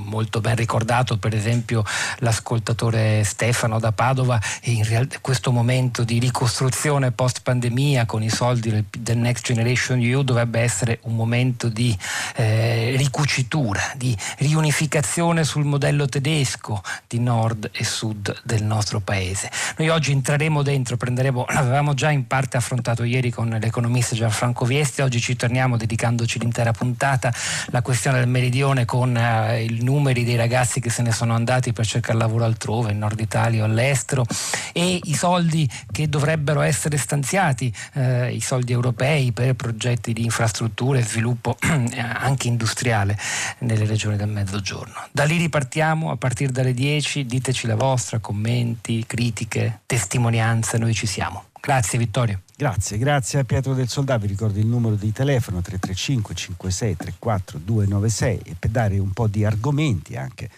molto 0.03 0.41
ben 0.41 0.55
ricordato 0.55 1.17
per 1.17 1.33
esempio 1.33 1.83
l'ascoltatore 2.17 3.23
Stefano 3.23 3.79
da 3.79 3.91
Padova 3.91 4.39
in 4.63 4.83
realtà 4.83 5.17
questo 5.21 5.51
momento 5.51 6.03
di 6.03 6.19
ricostruzione 6.19 7.11
post 7.11 7.41
pandemia 7.41 8.05
con 8.05 8.21
i 8.21 8.29
soldi 8.29 8.69
del, 8.69 8.85
del 8.89 9.17
Next 9.17 9.45
Generation 9.45 9.99
EU 9.99 10.21
dovrebbe 10.21 10.59
essere 10.59 10.99
un 11.03 11.15
momento 11.15 11.69
di 11.69 11.97
eh, 12.35 12.93
ricucitura, 12.97 13.81
di 13.95 14.15
riunificazione 14.39 15.43
sul 15.43 15.65
modello 15.65 16.07
tedesco 16.07 16.81
di 17.07 17.19
nord 17.19 17.69
e 17.73 17.83
sud 17.83 18.41
del 18.43 18.63
nostro 18.63 18.99
paese. 18.99 19.49
Noi 19.77 19.89
oggi 19.89 20.11
entreremo 20.11 20.61
dentro, 20.61 20.97
prenderemo, 20.97 21.45
l'avevamo 21.49 21.93
già 21.93 22.11
in 22.11 22.27
parte 22.27 22.57
affrontato 22.57 23.03
ieri 23.03 23.31
con 23.31 23.49
l'economista 23.49 24.15
Gianfranco 24.15 24.65
Viesti, 24.65 25.01
oggi 25.01 25.19
ci 25.19 25.35
torniamo 25.35 25.77
dedicandoci 25.77 26.39
l'intera 26.39 26.71
puntata 26.71 27.33
alla 27.69 27.81
questione 27.81 28.19
del 28.19 28.27
meridione 28.27 28.85
con 28.85 29.15
eh, 29.15 29.63
il 29.63 29.83
numero 29.83 30.02
numeri 30.03 30.25
dei 30.25 30.35
ragazzi 30.35 30.81
che 30.81 30.89
se 30.89 31.01
ne 31.01 31.13
sono 31.13 31.33
andati 31.33 31.71
per 31.71 31.85
cercare 31.85 32.17
lavoro 32.17 32.43
altrove, 32.43 32.91
in 32.91 32.97
Nord 32.97 33.21
Italia 33.21 33.61
o 33.61 33.65
all'estero, 33.65 34.25
e 34.73 34.99
i 35.01 35.13
soldi 35.13 35.69
che 35.89 36.09
dovrebbero 36.09 36.59
essere 36.59 36.97
stanziati, 36.97 37.73
eh, 37.93 38.33
i 38.33 38.41
soldi 38.41 38.73
europei 38.73 39.31
per 39.31 39.53
progetti 39.53 40.11
di 40.11 40.25
infrastrutture 40.25 40.99
e 40.99 41.03
sviluppo 41.03 41.55
anche 41.95 42.49
industriale 42.49 43.17
nelle 43.59 43.85
regioni 43.85 44.17
del 44.17 44.27
Mezzogiorno. 44.27 45.07
Da 45.09 45.23
lì 45.23 45.37
ripartiamo 45.37 46.11
a 46.11 46.17
partire 46.17 46.51
dalle 46.51 46.73
10, 46.73 47.25
diteci 47.25 47.65
la 47.65 47.75
vostra, 47.75 48.19
commenti, 48.19 49.05
critiche, 49.07 49.79
testimonianze, 49.85 50.77
noi 50.77 50.93
ci 50.93 51.07
siamo. 51.07 51.45
Grazie 51.65 51.97
Vittorio. 51.97 52.41
Grazie, 52.57 52.97
grazie 52.97 53.39
a 53.39 53.45
Pietro 53.45 53.73
del 53.73 53.87
Soldato, 53.87 54.19
vi 54.23 54.27
ricordo 54.27 54.59
il 54.59 54.65
numero 54.65 54.95
di 54.95 55.13
telefono 55.13 55.61
335 55.61 56.35
56 56.35 56.95
34 56.97 57.57
296 57.63 58.41
e 58.43 58.55
per 58.59 58.69
dare 58.69 58.99
un 58.99 59.11
po' 59.11 59.27
di 59.27 59.45
argomenti 59.45 60.17
anche 60.17 60.49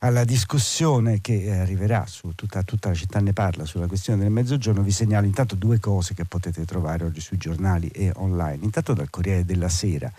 alla 0.00 0.24
discussione 0.24 1.20
che 1.20 1.44
eh, 1.44 1.58
arriverà 1.58 2.06
su 2.06 2.32
tutta, 2.34 2.64
tutta, 2.64 2.88
la 2.88 2.94
città 2.96 3.20
ne 3.20 3.32
parla 3.32 3.64
sulla 3.64 3.86
questione 3.86 4.22
del 4.22 4.32
mezzogiorno, 4.32 4.82
vi 4.82 4.90
segnalo 4.90 5.26
intanto 5.26 5.54
due 5.54 5.78
cose 5.78 6.12
che 6.12 6.24
potete 6.24 6.64
trovare 6.64 7.04
oggi 7.04 7.20
sui 7.20 7.36
giornali 7.36 7.86
e 7.86 8.10
online. 8.16 8.64
Intanto 8.64 8.94
dal 8.94 9.10
Corriere 9.10 9.44
della 9.44 9.68
Sera 9.68 10.12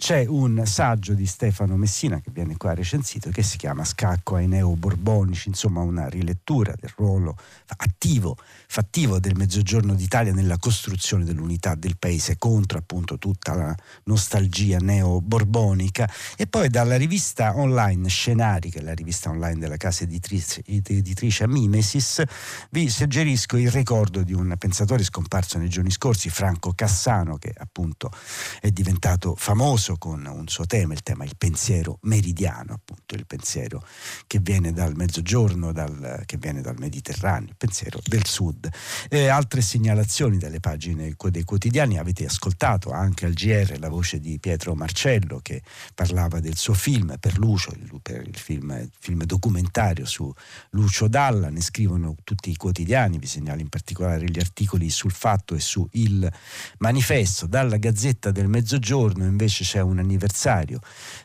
c'è 0.00 0.24
un 0.26 0.62
saggio 0.64 1.12
di 1.12 1.26
Stefano 1.26 1.76
Messina 1.76 2.20
che 2.20 2.30
viene 2.32 2.56
qua 2.56 2.72
recensito 2.72 3.28
che 3.28 3.42
si 3.42 3.58
chiama 3.58 3.84
Scacco 3.84 4.36
ai 4.36 4.48
neo-borbonici, 4.48 5.48
insomma 5.48 5.82
una 5.82 6.08
rilettura 6.08 6.72
del 6.74 6.90
ruolo 6.96 7.36
attivo, 7.76 8.38
fattivo 8.66 9.20
del 9.20 9.36
Mezzogiorno 9.36 9.92
d'Italia 9.92 10.32
nella 10.32 10.56
costruzione 10.56 11.24
dell'unità 11.24 11.74
del 11.74 11.98
paese 11.98 12.38
contro 12.38 12.78
appunto 12.78 13.18
tutta 13.18 13.54
la 13.54 13.76
nostalgia 14.04 14.78
neo-borbonica. 14.78 16.10
E 16.34 16.46
poi 16.46 16.70
dalla 16.70 16.96
rivista 16.96 17.58
online 17.58 18.08
Scenari, 18.08 18.70
che 18.70 18.78
è 18.78 18.82
la 18.82 18.94
rivista 18.94 19.28
online 19.28 19.58
della 19.58 19.76
casa 19.76 20.04
editrice, 20.04 20.62
editrice 20.64 21.46
Mimesis, 21.46 22.22
vi 22.70 22.88
suggerisco 22.88 23.58
il 23.58 23.70
ricordo 23.70 24.22
di 24.22 24.32
un 24.32 24.54
pensatore 24.56 25.04
scomparso 25.04 25.58
nei 25.58 25.68
giorni 25.68 25.90
scorsi, 25.90 26.30
Franco 26.30 26.72
Cassano, 26.74 27.36
che 27.36 27.52
appunto 27.54 28.10
è 28.62 28.70
diventato 28.70 29.34
famoso 29.36 29.88
spesso 29.90 29.96
con 29.96 30.24
un 30.26 30.46
suo 30.48 30.66
tema, 30.66 30.92
il 30.92 31.02
tema 31.02 31.24
il 31.24 31.36
pensiero 31.36 31.98
meridiano, 32.02 32.74
appunto 32.74 33.14
il 33.14 33.26
pensiero 33.26 33.84
che 34.26 34.38
viene 34.38 34.72
dal 34.72 34.94
mezzogiorno, 34.94 35.72
dal, 35.72 36.22
che 36.26 36.36
viene 36.36 36.60
dal 36.60 36.76
Mediterraneo, 36.78 37.48
il 37.48 37.56
pensiero 37.56 38.00
del 38.04 38.26
sud. 38.26 38.68
Eh, 39.08 39.28
altre 39.28 39.60
segnalazioni 39.62 40.38
dalle 40.38 40.60
pagine 40.60 41.14
dei 41.30 41.44
quotidiani, 41.44 41.98
avete 41.98 42.24
ascoltato 42.24 42.90
anche 42.90 43.26
al 43.26 43.32
GR 43.32 43.78
la 43.78 43.88
voce 43.88 44.20
di 44.20 44.38
Pietro 44.38 44.74
Marcello 44.74 45.40
che 45.40 45.62
parlava 45.94 46.40
del 46.40 46.56
suo 46.56 46.74
film 46.74 47.16
per 47.18 47.38
Lucio, 47.38 47.72
per 48.02 48.26
il 48.26 48.36
film, 48.36 48.70
il 48.70 48.90
film 48.98 49.24
documentario 49.24 50.04
su 50.04 50.32
Lucio 50.70 51.08
Dalla, 51.08 51.48
ne 51.50 51.60
scrivono 51.60 52.16
tutti 52.24 52.50
i 52.50 52.56
quotidiani, 52.56 53.18
vi 53.18 53.26
segnalo 53.26 53.60
in 53.60 53.68
particolare 53.68 54.26
gli 54.26 54.38
articoli 54.38 54.90
sul 54.90 55.12
fatto 55.12 55.54
e 55.54 55.60
su 55.60 55.86
Il 55.92 56.30
Manifesto, 56.78 57.46
dalla 57.46 57.76
Gazzetta 57.76 58.30
del 58.30 58.48
Mezzogiorno 58.48 59.24
invece 59.24 59.64
c'è 59.64 59.79
un 59.84 59.98
anniversario 59.98 60.80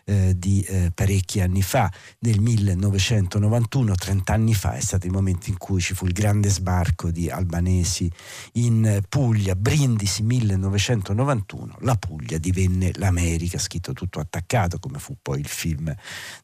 eh, 0.05 0.33
di 0.37 0.61
eh, 0.61 0.91
parecchi 0.93 1.41
anni 1.41 1.61
fa, 1.61 1.91
nel 2.19 2.39
1991, 2.39 3.95
30 3.95 4.33
anni 4.33 4.53
fa, 4.53 4.73
è 4.73 4.81
stato 4.81 5.05
il 5.05 5.11
momento 5.11 5.49
in 5.49 5.57
cui 5.57 5.81
ci 5.81 5.93
fu 5.93 6.05
il 6.05 6.13
grande 6.13 6.49
sbarco 6.49 7.11
di 7.11 7.29
albanesi 7.29 8.11
in 8.53 9.01
Puglia, 9.07 9.55
Brindisi 9.55 10.23
1991, 10.23 11.77
la 11.79 11.95
Puglia 11.95 12.37
divenne 12.37 12.91
l'America, 12.95 13.57
scritto 13.57 13.93
tutto 13.93 14.19
attaccato 14.19 14.79
come 14.79 14.99
fu 14.99 15.15
poi 15.21 15.39
il 15.39 15.47
film 15.47 15.93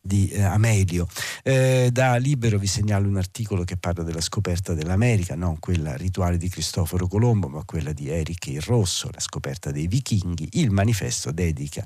di 0.01 0.29
eh, 0.29 0.41
Amelio. 0.41 1.07
Eh, 1.43 1.89
da 1.91 2.15
Libero 2.17 2.57
vi 2.57 2.67
segnalo 2.67 3.07
un 3.07 3.17
articolo 3.17 3.63
che 3.63 3.77
parla 3.77 4.03
della 4.03 4.21
scoperta 4.21 4.73
dell'America, 4.73 5.35
non 5.35 5.59
quella 5.59 5.95
rituale 5.95 6.37
di 6.37 6.49
Cristoforo 6.49 7.07
Colombo, 7.07 7.47
ma 7.47 7.63
quella 7.63 7.93
di 7.93 8.09
Eric 8.09 8.47
il 8.47 8.61
Rosso, 8.61 9.09
la 9.11 9.19
scoperta 9.19 9.71
dei 9.71 9.87
vichinghi. 9.87 10.49
Il 10.53 10.71
manifesto 10.71 11.31
dedica 11.31 11.85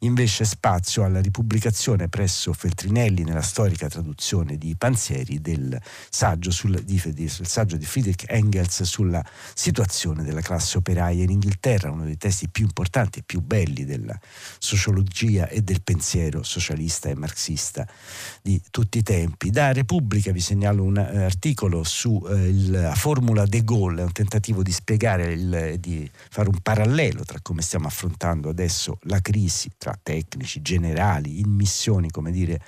invece 0.00 0.44
spazio 0.44 1.04
alla 1.04 1.20
ripubblicazione 1.20 2.08
presso 2.08 2.52
Feltrinelli 2.52 3.24
nella 3.24 3.42
storica 3.42 3.88
traduzione 3.88 4.56
di 4.58 4.74
Panzieri 4.76 5.40
del 5.40 5.80
saggio, 6.10 6.50
sul, 6.50 6.82
di, 6.82 7.00
del 7.06 7.30
saggio 7.30 7.76
di 7.76 7.84
Friedrich 7.84 8.24
Engels 8.28 8.82
sulla 8.82 9.24
situazione 9.54 10.22
della 10.22 10.40
classe 10.40 10.78
operaia 10.78 11.22
in 11.22 11.30
Inghilterra, 11.30 11.90
uno 11.90 12.04
dei 12.04 12.16
testi 12.16 12.48
più 12.48 12.64
importanti 12.64 13.20
e 13.20 13.22
più 13.22 13.40
belli 13.40 13.84
della 13.84 14.18
sociologia 14.58 15.48
e 15.48 15.62
del 15.62 15.82
pensiero 15.82 16.42
socialista 16.42 17.08
e 17.08 17.14
marxista 17.14 17.86
di 18.42 18.60
tutti 18.70 18.98
i 18.98 19.02
tempi. 19.02 19.50
Da 19.50 19.72
Repubblica 19.72 20.32
vi 20.32 20.40
segnalo 20.40 20.82
un 20.82 20.96
uh, 20.96 21.18
articolo 21.18 21.82
sulla 21.84 22.90
uh, 22.90 22.94
formula 22.94 23.46
de 23.46 23.64
Gaulle, 23.64 24.02
un 24.02 24.12
tentativo 24.12 24.62
di 24.62 24.72
spiegare, 24.72 25.32
il, 25.32 25.76
di 25.78 26.08
fare 26.30 26.48
un 26.48 26.58
parallelo 26.60 27.24
tra 27.24 27.38
come 27.42 27.62
stiamo 27.62 27.86
affrontando 27.86 28.48
adesso 28.48 28.98
la 29.02 29.20
crisi 29.20 29.53
crisi 29.54 29.70
tra 29.78 29.96
tecnici, 30.02 30.60
generali, 30.60 31.38
in 31.38 31.50
missioni, 31.50 32.10
come 32.10 32.32
dire, 32.32 32.60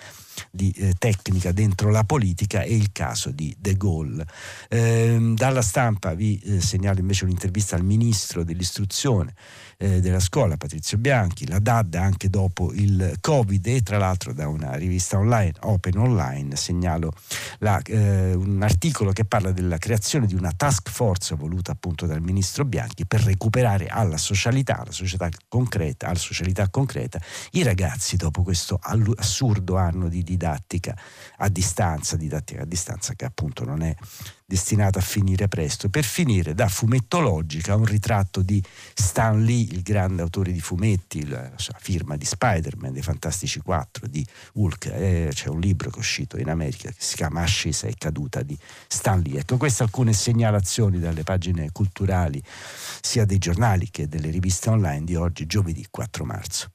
di 0.51 0.71
eh, 0.73 0.95
tecnica 0.99 1.53
dentro 1.53 1.91
la 1.91 2.05
politica 2.05 2.63
e 2.63 2.75
il 2.75 2.93
caso 2.93 3.31
di 3.31 3.55
De 3.59 3.77
Gaulle. 3.77 4.27
Eh, 4.69 5.33
dalla 5.35 5.63
stampa 5.63 6.15
vi 6.15 6.39
eh, 6.39 6.61
segnalo 6.61 7.01
invece 7.01 7.25
un'intervista 7.25 7.77
al 7.77 7.85
ministro 7.85 8.45
dell'istruzione 8.45 9.35
eh, 9.79 10.01
della 10.01 10.21
scuola, 10.21 10.57
Patrizio 10.57 10.99
Bianchi, 10.99 11.47
la 11.47 11.59
DAD 11.59 11.95
anche 11.95 12.29
dopo 12.31 12.73
il 12.73 13.17
Covid 13.21 13.67
e 13.67 13.83
tra 13.83 13.99
l'altro 13.99 14.33
da 14.33 14.49
una 14.49 14.75
rivista 14.75 15.19
online, 15.19 15.53
Open 15.61 15.99
Online, 15.99 16.57
segnalo 16.57 17.13
la, 17.59 17.81
eh, 17.83 18.35
un 18.35 18.63
articolo 18.63 19.13
che 19.13 19.25
parla 19.25 19.53
della 19.53 19.79
creazione 19.79 20.27
di 20.27 20.35
una 20.35 20.53
task 20.57 20.91
force 20.91 21.35
voluta 21.35 21.73
appunto 21.73 22.07
dal 22.07 22.23
ministro 22.23 22.65
Bianchi 22.65 23.07
per 23.07 23.21
recuperare 23.23 23.87
alla 23.87 24.17
socialità, 24.17 24.79
alla 24.79 24.93
società 24.93 25.29
concreta, 25.49 26.07
alla 26.07 26.19
socialità 26.19 26.69
concreta 26.69 27.21
i 27.53 27.63
ragazzi 27.63 28.17
dopo 28.17 28.43
questo 28.43 28.79
assurdo 28.81 29.77
anno 29.77 30.09
di 30.09 30.23
didattica 30.27 30.97
a 31.39 31.49
distanza, 31.49 32.17
didattica 32.17 32.63
a 32.63 32.67
distanza 32.67 33.15
che 33.15 33.25
appunto 33.25 33.65
non 33.65 33.83
è 33.83 33.95
destinata 34.45 34.99
a 34.99 35.03
finire 35.03 35.49
presto, 35.49 35.89
per 35.89 36.05
finire 36.05 36.55
da 36.55 36.69
fumettologica 36.69 37.75
un 37.75 37.85
ritratto 37.85 38.43
di 38.43 38.63
Stan 38.95 39.43
Lee, 39.43 39.67
il 39.71 39.83
grande 39.83 40.23
autore 40.23 40.53
di 40.53 40.61
fumetti, 40.61 41.27
la 41.27 41.51
sua 41.57 41.77
firma 41.79 42.17
di 42.17 42.25
Spider-Man, 42.25 42.93
dei 42.93 43.03
Fantastici 43.03 43.61
4, 43.61 44.07
di 44.07 44.25
Hulk, 44.55 44.87
eh, 44.87 45.31
c'è 45.33 45.49
un 45.49 45.61
libro 45.61 45.91
che 45.91 45.97
è 45.97 45.99
uscito 45.99 46.39
in 46.39 46.49
America 46.49 46.91
che 46.91 46.97
si 46.99 47.17
chiama 47.17 47.43
Ascesa 47.43 47.87
e 47.87 47.95
caduta 47.97 48.43
di 48.43 48.57
Stan 48.87 49.21
Lee. 49.21 49.41
Ecco, 49.41 49.57
queste 49.57 49.83
alcune 49.83 50.13
segnalazioni 50.13 50.99
dalle 50.99 51.25
pagine 51.25 51.71
culturali 51.73 52.43
sia 53.01 53.25
dei 53.25 53.39
giornali 53.39 53.91
che 53.91 54.09
delle 54.09 54.31
riviste 54.31 54.71
online 54.71 55.05
di 55.05 55.17
oggi, 55.17 55.47
giovedì 55.47 55.85
4 55.91 56.25
marzo. 56.25 56.71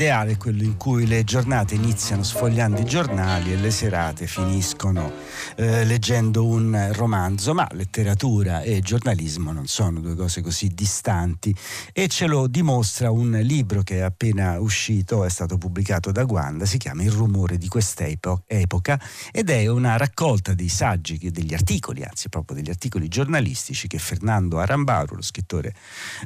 Ideale 0.00 0.32
è 0.32 0.36
quello 0.38 0.62
in 0.62 0.78
cui 0.78 1.06
le 1.06 1.24
giornate 1.24 1.74
iniziano 1.74 2.22
sfogliando 2.22 2.80
i 2.80 2.86
giornali 2.86 3.52
e 3.52 3.56
le 3.56 3.70
serate 3.70 4.26
finiscono 4.26 5.12
eh, 5.60 5.84
leggendo 5.84 6.46
un 6.46 6.88
romanzo, 6.92 7.52
ma 7.52 7.68
letteratura 7.72 8.62
e 8.62 8.80
giornalismo 8.80 9.52
non 9.52 9.66
sono 9.66 10.00
due 10.00 10.14
cose 10.14 10.40
così 10.40 10.68
distanti. 10.68 11.54
E 11.92 12.08
ce 12.08 12.26
lo 12.26 12.46
dimostra 12.46 13.10
un 13.10 13.38
libro 13.42 13.82
che 13.82 13.98
è 13.98 14.00
appena 14.00 14.58
uscito, 14.58 15.22
è 15.22 15.28
stato 15.28 15.58
pubblicato 15.58 16.12
da 16.12 16.24
Guanda, 16.24 16.64
si 16.64 16.78
chiama 16.78 17.02
Il 17.02 17.10
rumore 17.10 17.58
di 17.58 17.68
quest'epoca 17.68 18.98
ed 19.30 19.50
è 19.50 19.66
una 19.66 19.98
raccolta 19.98 20.54
dei 20.54 20.70
saggi, 20.70 21.18
degli 21.30 21.52
articoli, 21.52 22.04
anzi 22.04 22.30
proprio 22.30 22.56
degli 22.56 22.70
articoli 22.70 23.08
giornalistici 23.08 23.86
che 23.86 23.98
Fernando 23.98 24.60
Arambaru, 24.60 25.16
lo 25.16 25.22
scrittore 25.22 25.74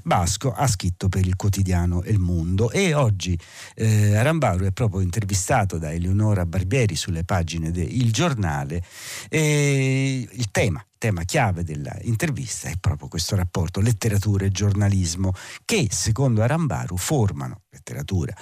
basco, 0.05 0.53
ha 0.53 0.69
scritto 0.69 1.09
per 1.09 1.27
il 1.27 1.35
quotidiano 1.35 2.05
El 2.05 2.21
Mundo 2.21 2.71
e 2.71 2.95
oggi 2.95 3.37
eh, 3.75 4.15
Arambauro 4.15 4.65
è 4.65 4.71
proprio 4.71 5.01
intervistato 5.01 5.77
da 5.77 5.93
Eleonora 5.93 6.47
Barbieri 6.47 6.95
sulle 6.95 7.25
pagine 7.25 7.73
del 7.73 8.13
giornale 8.13 8.83
e 9.29 10.29
il 10.31 10.51
tema 10.51 10.85
tema 11.05 11.25
chiave 11.25 11.65
dell'intervista 11.65 12.71
è 12.71 12.77
proprio 12.81 13.09
questo 13.09 13.37
rapporto 13.37 13.83
letteratura 13.83 14.47
e 14.47 14.51
giornalismo 14.51 15.35
che 15.67 15.89
secondo 15.91 16.43
Arambaru 16.43 16.97
formano 16.97 17.65
letteratura 17.69 18.35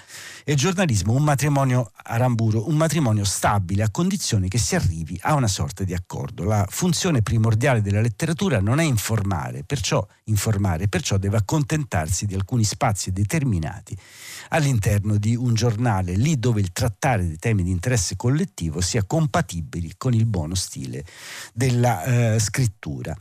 e 0.45 0.55
giornalismo 0.55 1.13
un 1.13 1.25
matrimonio 1.25 1.91
Aramburo, 2.05 2.69
un 2.69 2.77
matrimonio 2.77 3.25
stabile 3.25 3.83
a 3.83 3.91
condizione 3.91 4.47
che 4.47 4.59
si 4.59 4.77
arrivi 4.77 5.19
a 5.23 5.35
una 5.35 5.49
sorta 5.49 5.83
di 5.83 5.93
accordo. 5.93 6.45
La 6.45 6.65
funzione 6.71 7.21
primordiale 7.21 7.83
della 7.83 8.01
letteratura 8.01 8.61
non 8.61 8.79
è 8.79 8.85
informare, 8.85 9.65
perciò 9.65 10.07
informare, 10.25 10.87
perciò 10.87 11.17
deve 11.17 11.39
accontentarsi 11.39 12.27
di 12.27 12.35
alcuni 12.35 12.63
spazi 12.63 13.11
determinati 13.11 13.97
all'interno 14.53 15.17
di 15.17 15.35
un 15.35 15.55
giornale, 15.55 16.15
lì 16.15 16.39
dove 16.39 16.61
il 16.61 16.73
trattare 16.73 17.27
dei 17.27 17.39
temi 17.39 17.63
di 17.63 17.71
interesse 17.71 18.17
collettivo 18.17 18.81
sia 18.81 19.05
compatibile 19.05 19.95
con 19.97 20.15
il 20.15 20.27
buono 20.27 20.55
stile 20.55 21.05
della 21.53 22.35
eh, 22.35 22.39
scrittura. 22.39 23.17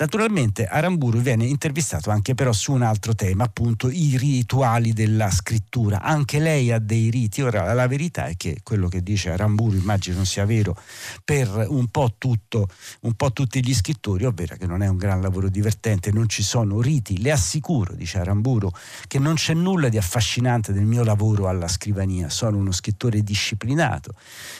Naturalmente 0.00 0.64
Aramburu 0.66 1.18
viene 1.18 1.44
intervistato 1.44 2.10
anche 2.10 2.36
però 2.36 2.52
su 2.52 2.70
un 2.70 2.82
altro 2.82 3.16
tema, 3.16 3.42
appunto 3.42 3.90
i 3.90 4.16
rituali 4.16 4.92
della 4.92 5.28
scrittura. 5.28 6.00
Anche 6.02 6.38
lei 6.38 6.70
ha 6.70 6.78
dei 6.78 7.10
riti. 7.10 7.42
Ora 7.42 7.72
la 7.72 7.88
verità 7.88 8.26
è 8.26 8.36
che 8.36 8.60
quello 8.62 8.86
che 8.86 9.02
dice 9.02 9.32
Aramburu 9.32 9.74
immagino 9.74 10.22
sia 10.22 10.44
vero 10.44 10.76
per 11.24 11.66
un 11.68 11.88
po, 11.88 12.14
tutto, 12.16 12.68
un 13.00 13.14
po' 13.14 13.32
tutti 13.32 13.60
gli 13.60 13.74
scrittori, 13.74 14.24
ovvero 14.24 14.54
che 14.54 14.66
non 14.66 14.82
è 14.82 14.86
un 14.86 14.98
gran 14.98 15.20
lavoro 15.20 15.48
divertente, 15.48 16.12
non 16.12 16.28
ci 16.28 16.44
sono 16.44 16.80
riti. 16.80 17.20
Le 17.20 17.32
assicuro, 17.32 17.92
dice 17.94 18.20
Aramburu, 18.20 18.70
che 19.08 19.18
non 19.18 19.34
c'è 19.34 19.54
nulla 19.54 19.88
di 19.88 19.98
affascinante 19.98 20.70
nel 20.70 20.84
mio 20.84 21.02
lavoro 21.02 21.48
alla 21.48 21.66
scrivania. 21.66 22.28
Sono 22.28 22.56
uno 22.56 22.70
scrittore 22.70 23.24
disciplinato 23.24 24.12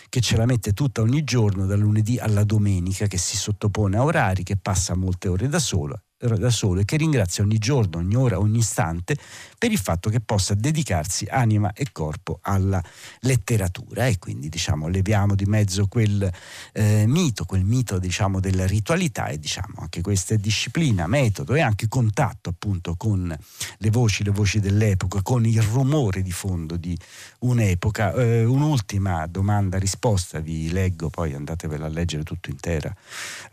che 0.08 0.20
ce 0.20 0.36
la 0.36 0.46
mette 0.46 0.72
tutta 0.72 1.00
ogni 1.00 1.22
giorno, 1.22 1.64
dal 1.66 1.78
lunedì 1.78 2.18
alla 2.18 2.42
domenica, 2.42 3.06
che 3.06 3.18
si 3.18 3.36
sottopone 3.36 3.96
a 3.96 4.02
orari, 4.02 4.42
che 4.42 4.56
passa 4.56 4.96
molte 4.96 5.26
ore 5.28 5.48
da 5.48 5.60
solo 5.60 6.02
da 6.18 6.50
solo 6.50 6.80
e 6.80 6.84
che 6.84 6.96
ringrazia 6.96 7.44
ogni 7.44 7.58
giorno, 7.58 7.98
ogni 7.98 8.16
ora, 8.16 8.40
ogni 8.40 8.58
istante 8.58 9.16
per 9.56 9.70
il 9.70 9.78
fatto 9.78 10.10
che 10.10 10.18
possa 10.18 10.54
dedicarsi 10.54 11.26
anima 11.30 11.72
e 11.72 11.86
corpo 11.92 12.40
alla 12.42 12.82
letteratura 13.20 14.06
e 14.06 14.18
quindi 14.18 14.48
diciamo 14.48 14.88
leviamo 14.88 15.36
di 15.36 15.44
mezzo 15.44 15.86
quel 15.86 16.28
eh, 16.72 17.04
mito, 17.06 17.44
quel 17.44 17.62
mito 17.64 18.00
diciamo 18.00 18.40
della 18.40 18.66
ritualità 18.66 19.28
e 19.28 19.38
diciamo 19.38 19.76
anche 19.78 20.00
questa 20.00 20.34
disciplina, 20.34 21.06
metodo 21.06 21.54
e 21.54 21.60
anche 21.60 21.86
contatto 21.86 22.48
appunto 22.48 22.96
con 22.96 23.36
le 23.78 23.90
voci, 23.90 24.24
le 24.24 24.30
voci 24.30 24.58
dell'epoca, 24.58 25.22
con 25.22 25.46
il 25.46 25.62
rumore 25.62 26.22
di 26.22 26.32
fondo 26.32 26.76
di 26.76 26.98
un'epoca. 27.40 28.12
Eh, 28.14 28.44
un'ultima 28.44 29.24
domanda 29.28 29.78
risposta, 29.78 30.40
vi 30.40 30.70
leggo, 30.72 31.10
poi 31.10 31.34
andatevela 31.34 31.86
a 31.86 31.88
leggere 31.88 32.24
tutto 32.24 32.50
intera 32.50 32.92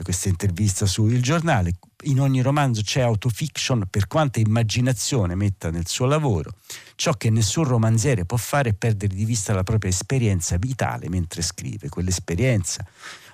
questa 0.01 0.29
intervista 0.29 0.85
su 0.85 1.05
Il 1.05 1.21
Giornale 1.21 1.75
in 2.05 2.19
ogni 2.19 2.41
romanzo 2.41 2.81
c'è 2.81 3.01
autofiction 3.01 3.85
per 3.89 4.07
quanta 4.07 4.39
immaginazione 4.39 5.35
metta 5.35 5.69
nel 5.71 5.87
suo 5.87 6.05
lavoro. 6.05 6.51
Ciò 6.95 7.13
che 7.13 7.29
nessun 7.29 7.63
romanziere 7.63 8.25
può 8.25 8.37
fare 8.37 8.69
è 8.69 8.73
perdere 8.73 9.13
di 9.13 9.25
vista 9.25 9.53
la 9.53 9.63
propria 9.63 9.91
esperienza 9.91 10.57
vitale 10.57 11.09
mentre 11.09 11.41
scrive. 11.41 11.89
Quell'esperienza, 11.89 12.85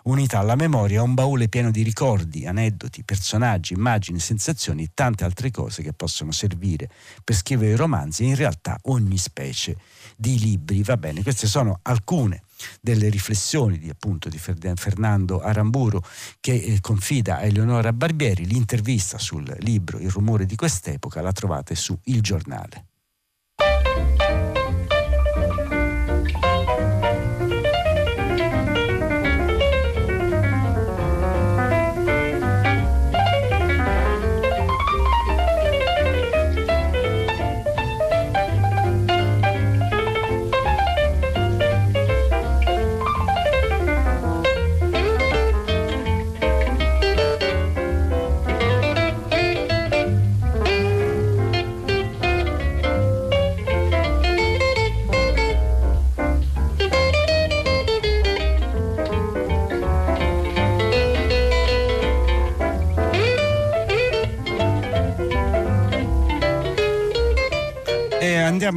unita 0.03 0.39
alla 0.39 0.55
memoria, 0.55 0.99
è 0.99 1.03
un 1.03 1.13
baule 1.13 1.47
pieno 1.47 1.71
di 1.71 1.83
ricordi, 1.83 2.45
aneddoti, 2.45 3.03
personaggi, 3.03 3.73
immagini, 3.73 4.19
sensazioni 4.19 4.83
e 4.83 4.91
tante 4.93 5.23
altre 5.23 5.51
cose 5.51 5.81
che 5.81 5.93
possono 5.93 6.31
servire 6.31 6.89
per 7.23 7.35
scrivere 7.35 7.75
romanzi 7.75 8.25
in 8.25 8.35
realtà 8.35 8.77
ogni 8.83 9.17
specie 9.17 9.77
di 10.21 10.37
libri. 10.37 10.83
Va 10.83 10.97
bene, 10.97 11.23
queste 11.23 11.47
sono 11.47 11.79
alcune 11.81 12.43
delle 12.79 13.09
riflessioni 13.09 13.79
di, 13.79 13.89
appunto, 13.89 14.29
di 14.29 14.37
Fernando 14.37 15.41
Aramburu 15.41 15.99
che 16.39 16.53
eh, 16.53 16.79
confida 16.79 17.37
a 17.37 17.41
Eleonora 17.41 17.91
Barbieri. 17.91 18.45
L'intervista 18.45 19.17
sul 19.17 19.51
libro 19.61 19.97
Il 19.97 20.11
rumore 20.11 20.45
di 20.45 20.55
quest'epoca 20.55 21.21
la 21.21 21.31
trovate 21.31 21.73
su 21.73 21.97
Il 22.03 22.21
Giornale. 22.21 22.90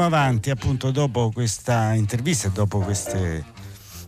Avanti 0.04 0.50
appunto 0.50 0.90
dopo 0.90 1.30
questa 1.32 1.92
intervista, 1.94 2.48
dopo 2.48 2.78
queste 2.78 3.44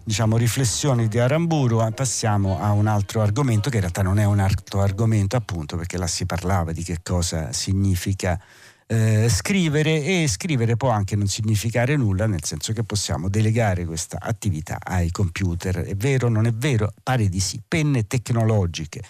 diciamo, 0.06 0.36
riflessioni 0.36 1.08
di 1.08 1.18
Aramburu, 1.18 1.84
eh, 1.84 1.90
passiamo 1.90 2.60
a 2.60 2.70
un 2.70 2.86
altro 2.86 3.22
argomento 3.22 3.70
che 3.70 3.76
in 3.76 3.80
realtà 3.82 4.02
non 4.02 4.18
è 4.18 4.24
un 4.24 4.38
altro 4.38 4.80
argomento 4.80 5.36
appunto 5.36 5.76
perché 5.76 5.98
là 5.98 6.06
si 6.06 6.26
parlava 6.26 6.70
di 6.70 6.84
che 6.84 6.98
cosa 7.02 7.52
significa 7.52 8.40
eh, 8.88 9.28
scrivere 9.28 10.04
e 10.04 10.28
scrivere 10.28 10.76
può 10.76 10.90
anche 10.90 11.16
non 11.16 11.26
significare 11.26 11.96
nulla, 11.96 12.26
nel 12.26 12.44
senso 12.44 12.72
che 12.72 12.84
possiamo 12.84 13.28
delegare 13.28 13.84
questa 13.84 14.18
attività 14.20 14.78
ai 14.80 15.10
computer. 15.10 15.78
È 15.80 15.96
vero, 15.96 16.28
non 16.28 16.46
è 16.46 16.52
vero? 16.52 16.92
Pare 17.02 17.28
di 17.28 17.40
sì. 17.40 17.60
Penne 17.66 18.06
tecnologiche. 18.06 19.02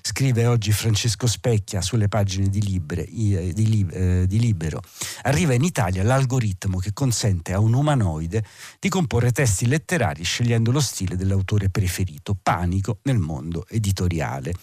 Scrive 0.00 0.46
oggi 0.46 0.70
Francesco 0.70 1.26
Specchia 1.26 1.80
sulle 1.80 2.06
pagine 2.06 2.48
di, 2.48 2.62
Libre, 2.62 3.04
di, 3.08 3.52
di, 3.52 4.26
di 4.28 4.38
Libero. 4.38 4.80
Arriva 5.22 5.54
in 5.54 5.64
Italia 5.64 6.04
l'algoritmo 6.04 6.78
che 6.78 6.92
consente 6.92 7.52
a 7.52 7.58
un 7.58 7.74
umanoide 7.74 8.44
di 8.78 8.88
comporre 8.88 9.32
testi 9.32 9.66
letterari 9.66 10.22
scegliendo 10.22 10.70
lo 10.70 10.80
stile 10.80 11.16
dell'autore 11.16 11.68
preferito. 11.68 12.36
Panico 12.40 12.98
nel 13.02 13.18
mondo 13.18 13.66
editoriale. 13.68 14.54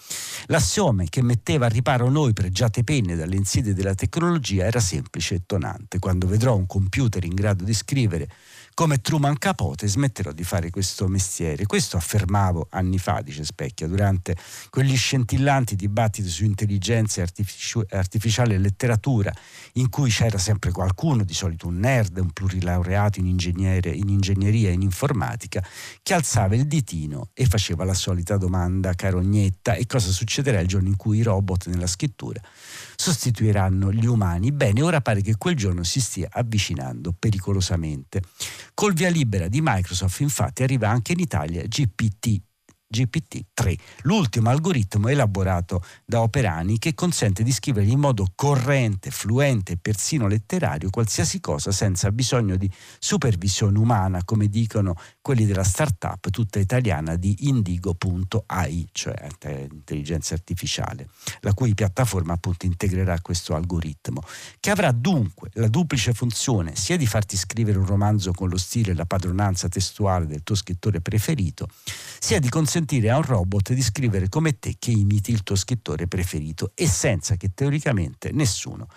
L'assiome 0.46 1.08
che 1.10 1.22
metteva 1.22 1.66
a 1.66 1.68
riparo 1.68 2.08
noi 2.08 2.32
pregiate 2.32 2.82
penne 2.82 3.14
dalle 3.14 3.36
insidie 3.36 3.74
della 3.74 3.94
tecnologia 3.94 4.53
era 4.58 4.80
semplice 4.80 5.36
e 5.36 5.42
tonante. 5.46 5.98
Quando 5.98 6.26
vedrò 6.26 6.56
un 6.56 6.66
computer 6.66 7.24
in 7.24 7.34
grado 7.34 7.64
di 7.64 7.74
scrivere 7.74 8.28
come 8.74 9.00
Truman 9.00 9.38
Capote 9.38 9.86
smetterò 9.86 10.32
di 10.32 10.42
fare 10.42 10.70
questo 10.70 11.06
mestiere. 11.06 11.64
Questo 11.64 11.96
affermavo 11.96 12.66
anni 12.70 12.98
fa, 12.98 13.20
dice 13.22 13.44
Specchia, 13.44 13.86
durante 13.86 14.36
quegli 14.68 14.96
scintillanti 14.96 15.76
dibattiti 15.76 16.28
su 16.28 16.44
intelligenza 16.44 17.22
artificiale 17.22 18.54
e 18.54 18.58
letteratura, 18.58 19.32
in 19.74 19.88
cui 19.88 20.10
c'era 20.10 20.38
sempre 20.38 20.72
qualcuno, 20.72 21.22
di 21.22 21.34
solito 21.34 21.68
un 21.68 21.78
nerd, 21.78 22.18
un 22.18 22.32
plurilaureato 22.32 23.20
in, 23.20 23.26
in 23.26 24.08
ingegneria 24.08 24.70
e 24.70 24.72
in 24.72 24.82
informatica, 24.82 25.64
che 26.02 26.14
alzava 26.14 26.56
il 26.56 26.66
ditino 26.66 27.30
e 27.32 27.46
faceva 27.46 27.84
la 27.84 27.94
solita 27.94 28.36
domanda 28.36 28.94
carognetta 28.94 29.74
e 29.74 29.86
cosa 29.86 30.10
succederà 30.10 30.58
il 30.58 30.66
giorno 30.66 30.88
in 30.88 30.96
cui 30.96 31.18
i 31.18 31.22
robot 31.22 31.66
nella 31.66 31.86
scrittura 31.86 32.40
sostituiranno 32.96 33.92
gli 33.92 34.06
umani. 34.06 34.50
Bene, 34.50 34.82
ora 34.82 35.00
pare 35.00 35.20
che 35.20 35.36
quel 35.36 35.54
giorno 35.54 35.84
si 35.84 36.00
stia 36.00 36.28
avvicinando 36.30 37.14
pericolosamente. 37.16 38.22
Col 38.72 38.94
via 38.94 39.10
libera 39.10 39.48
di 39.48 39.60
Microsoft 39.62 40.20
infatti 40.20 40.62
arriva 40.62 40.88
anche 40.88 41.12
in 41.12 41.20
Italia 41.20 41.62
GPT 41.62 42.40
GPT-3, 42.92 43.76
l'ultimo 44.02 44.50
algoritmo 44.50 45.08
elaborato 45.08 45.82
da 46.04 46.20
Operani 46.20 46.78
che 46.78 46.94
consente 46.94 47.42
di 47.42 47.50
scrivere 47.50 47.86
in 47.86 47.98
modo 47.98 48.26
corrente, 48.34 49.10
fluente 49.10 49.72
e 49.72 49.76
persino 49.76 50.28
letterario 50.28 50.90
qualsiasi 50.90 51.40
cosa 51.40 51.72
senza 51.72 52.12
bisogno 52.12 52.56
di 52.56 52.70
supervisione 52.98 53.78
umana, 53.78 54.22
come 54.24 54.48
dicono 54.48 54.94
quelli 55.20 55.46
della 55.46 55.64
startup 55.64 56.30
tutta 56.30 56.58
italiana 56.58 57.16
di 57.16 57.48
indigo.ai, 57.48 58.88
cioè 58.92 59.28
intelligenza 59.70 60.34
artificiale, 60.34 61.08
la 61.40 61.54
cui 61.54 61.74
piattaforma 61.74 62.34
appunto 62.34 62.66
integrerà 62.66 63.20
questo 63.20 63.54
algoritmo, 63.54 64.22
che 64.60 64.70
avrà 64.70 64.92
dunque 64.92 65.50
la 65.54 65.68
duplice 65.68 66.12
funzione 66.12 66.76
sia 66.76 66.96
di 66.96 67.06
farti 67.06 67.36
scrivere 67.36 67.78
un 67.78 67.86
romanzo 67.86 68.32
con 68.32 68.48
lo 68.48 68.58
stile 68.58 68.92
e 68.92 68.94
la 68.94 69.06
padronanza 69.06 69.68
testuale 69.68 70.26
del 70.26 70.42
tuo 70.42 70.54
scrittore 70.54 71.00
preferito, 71.00 71.68
sia 72.18 72.38
di 72.38 72.48
consentire 72.48 72.73
consentire 72.74 73.10
a 73.10 73.16
un 73.16 73.22
robot 73.22 73.72
di 73.72 73.82
scrivere 73.82 74.28
come 74.28 74.58
te 74.58 74.74
che 74.80 74.90
imiti 74.90 75.30
il 75.30 75.44
tuo 75.44 75.54
scrittore 75.54 76.08
preferito 76.08 76.72
e 76.74 76.88
senza 76.88 77.36
che 77.36 77.52
teoricamente 77.54 78.32
nessuno 78.32 78.88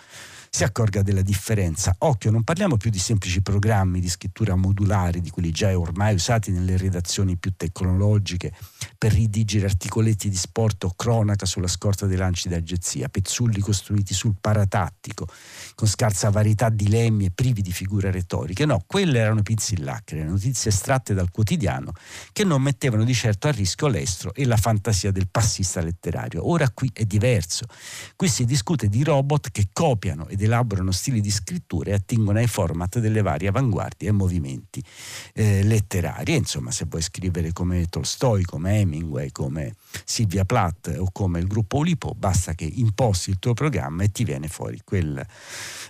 si 0.58 0.64
accorga 0.64 1.02
della 1.02 1.22
differenza. 1.22 1.94
Occhio, 1.98 2.32
non 2.32 2.42
parliamo 2.42 2.76
più 2.78 2.90
di 2.90 2.98
semplici 2.98 3.42
programmi 3.42 4.00
di 4.00 4.08
scrittura 4.08 4.56
modulari, 4.56 5.20
di 5.20 5.30
quelli 5.30 5.52
già 5.52 5.78
ormai 5.78 6.14
usati 6.14 6.50
nelle 6.50 6.76
redazioni 6.76 7.36
più 7.36 7.52
tecnologiche 7.56 8.52
per 8.98 9.12
ridigere 9.12 9.66
articoletti 9.66 10.28
di 10.28 10.34
sport 10.34 10.82
o 10.82 10.94
cronaca 10.96 11.46
sulla 11.46 11.68
scorta 11.68 12.06
dei 12.06 12.16
lanci 12.16 12.48
d'agenzia, 12.48 13.08
pezzulli 13.08 13.60
costruiti 13.60 14.14
sul 14.14 14.34
paratattico, 14.40 15.28
con 15.76 15.86
scarsa 15.86 16.28
varietà 16.30 16.70
di 16.70 16.88
lemmi 16.88 17.26
e 17.26 17.30
privi 17.30 17.62
di 17.62 17.70
figure 17.70 18.10
retoriche. 18.10 18.66
No, 18.66 18.82
quelle 18.84 19.20
erano 19.20 19.42
pizzillacche, 19.42 20.24
notizie 20.24 20.72
estratte 20.72 21.14
dal 21.14 21.30
quotidiano 21.30 21.92
che 22.32 22.42
non 22.42 22.62
mettevano 22.62 23.04
di 23.04 23.14
certo 23.14 23.46
a 23.46 23.52
rischio 23.52 23.86
l'estro 23.86 24.34
e 24.34 24.44
la 24.44 24.56
fantasia 24.56 25.12
del 25.12 25.28
passista 25.30 25.80
letterario. 25.80 26.50
Ora 26.50 26.68
qui 26.70 26.90
è 26.92 27.04
diverso. 27.04 27.66
Qui 28.16 28.26
si 28.26 28.44
discute 28.44 28.88
di 28.88 29.04
robot 29.04 29.52
che 29.52 29.68
copiano 29.72 30.26
ed 30.26 30.46
elaborano 30.48 30.90
stili 30.90 31.20
di 31.20 31.30
scrittura 31.30 31.90
e 31.90 31.94
attingono 31.94 32.38
ai 32.38 32.48
format 32.48 32.98
delle 32.98 33.22
varie 33.22 33.48
avanguardie 33.48 34.08
e 34.08 34.12
movimenti 34.12 34.82
eh, 35.34 35.62
letterari. 35.62 36.34
Insomma, 36.34 36.70
se 36.70 36.86
vuoi 36.88 37.02
scrivere 37.02 37.52
come 37.52 37.86
Tolstoi, 37.86 38.42
come 38.44 38.80
Hemingway, 38.80 39.30
come 39.30 39.76
Silvia 40.04 40.44
Plath 40.44 40.94
o 40.98 41.08
come 41.12 41.38
il 41.38 41.46
gruppo 41.46 41.78
Ulipo, 41.78 42.14
basta 42.16 42.54
che 42.54 42.64
imposti 42.64 43.30
il 43.30 43.38
tuo 43.38 43.54
programma 43.54 44.02
e 44.02 44.10
ti 44.10 44.24
viene 44.24 44.48
fuori 44.48 44.80
quel, 44.84 45.24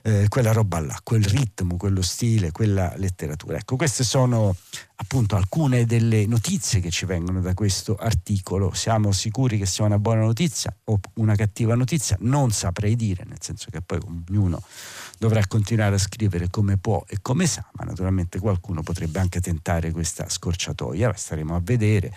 eh, 0.03 0.27
quella 0.29 0.53
roba 0.53 0.81
là, 0.81 0.99
quel 1.03 1.25
ritmo, 1.25 1.77
quello 1.77 2.03
stile, 2.03 2.53
quella 2.53 2.93
letteratura. 2.97 3.57
Ecco, 3.57 3.77
queste 3.77 4.05
sono 4.05 4.55
appunto 5.01 5.37
alcune 5.37 5.85
delle 5.85 6.27
notizie 6.27 6.81
che 6.81 6.91
ci 6.91 7.07
vengono 7.07 7.41
da 7.41 7.55
questo 7.55 7.95
articolo. 7.95 8.73
Siamo 8.75 9.13
sicuri 9.13 9.57
che 9.57 9.67
sia 9.67 9.85
una 9.85 9.99
buona 9.99 10.23
notizia 10.23 10.75
o 10.85 10.99
una 11.15 11.35
cattiva 11.37 11.75
notizia? 11.75 12.17
Non 12.21 12.51
saprei 12.51 12.97
dire, 12.97 13.25
nel 13.25 13.39
senso 13.41 13.69
che 13.71 13.81
poi 13.81 14.01
ognuno 14.05 14.61
dovrà 15.19 15.47
continuare 15.47 15.95
a 15.95 15.99
scrivere 15.99 16.49
come 16.51 16.79
può 16.79 17.05
e 17.07 17.19
come 17.23 17.47
sa, 17.47 17.65
ma 17.75 17.85
naturalmente 17.85 18.41
qualcuno 18.41 18.83
potrebbe 18.83 19.21
anche 19.21 19.41
tentare 19.41 19.93
questa 19.93 20.29
scorciatoia, 20.29 21.13
staremo 21.15 21.55
a 21.55 21.61
vedere. 21.63 22.13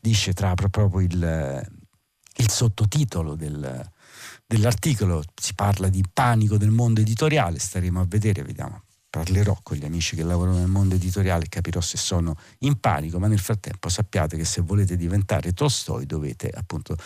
Dice 0.00 0.32
tra 0.32 0.54
proprio 0.54 1.00
il, 1.00 1.70
il 2.36 2.50
sottotitolo 2.50 3.36
del, 3.36 3.90
dell'articolo, 4.44 5.22
si 5.40 5.54
parla 5.54 5.88
di 5.88 6.04
panico 6.12 6.56
del 6.56 6.70
mondo 6.70 7.00
editoriale, 7.00 7.60
staremo 7.60 8.00
a 8.00 8.06
vedere, 8.06 8.42
vediamo 8.42 8.83
parlerò 9.14 9.56
con 9.62 9.76
gli 9.76 9.84
amici 9.84 10.16
che 10.16 10.24
lavorano 10.24 10.58
nel 10.58 10.66
mondo 10.66 10.96
editoriale 10.96 11.44
e 11.44 11.48
capirò 11.48 11.80
se 11.80 11.96
sono 11.96 12.36
in 12.60 12.80
panico, 12.80 13.20
ma 13.20 13.28
nel 13.28 13.38
frattempo 13.38 13.88
sappiate 13.88 14.36
che 14.36 14.44
se 14.44 14.60
volete 14.60 14.96
diventare 14.96 15.52
Tolstoi 15.52 16.04
dovete 16.04 16.50
appunto 16.52 16.96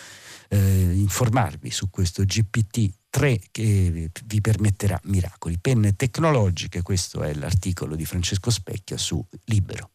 eh, 0.47 0.57
informarvi 0.57 1.69
su 1.69 1.91
questo 1.91 2.23
GPT-3 2.23 3.39
che 3.51 4.09
vi 4.25 4.41
permetterà 4.41 4.99
miracoli. 5.03 5.59
Penne 5.59 5.95
tecnologiche, 5.95 6.81
questo 6.81 7.21
è 7.21 7.31
l'articolo 7.35 7.95
di 7.95 8.05
Francesco 8.05 8.49
Specchia 8.49 8.97
su 8.97 9.23
Libero. 9.43 9.91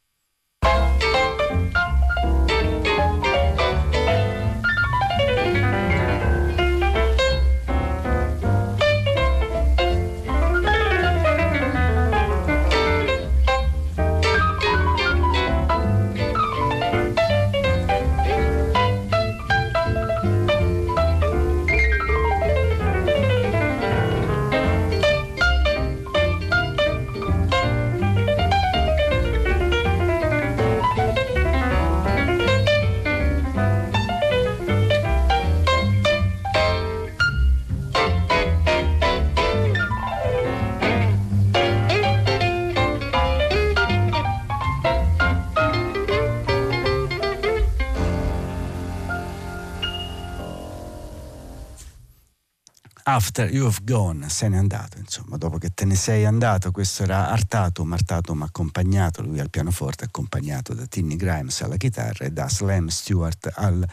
After 53.27 53.51
You've 53.51 53.81
Gone, 53.85 54.29
se 54.29 54.49
n'è 54.49 54.59
andato, 54.59 54.99
insomma, 54.99 55.39
dopo 55.39 55.57
che 55.57 55.71
te 55.73 55.87
ne 55.87 55.95
sei 55.95 56.27
andato, 56.27 56.71
questo 56.71 57.05
era 57.05 57.31
Artato, 57.31 57.83
Martato 57.83 58.35
ma 58.35 58.45
accompagnato, 58.45 59.23
lui 59.23 59.41
al 59.41 59.49
pianoforte, 59.49 60.05
accompagnato 60.05 60.75
da 60.75 60.85
Tinny 60.85 61.17
Grimes 61.17 61.63
alla 61.63 61.79
chitarra 61.79 62.27
e 62.27 62.31
da 62.31 62.51
Slam 62.51 62.89
Stewart 62.89 63.51
al 63.55 63.89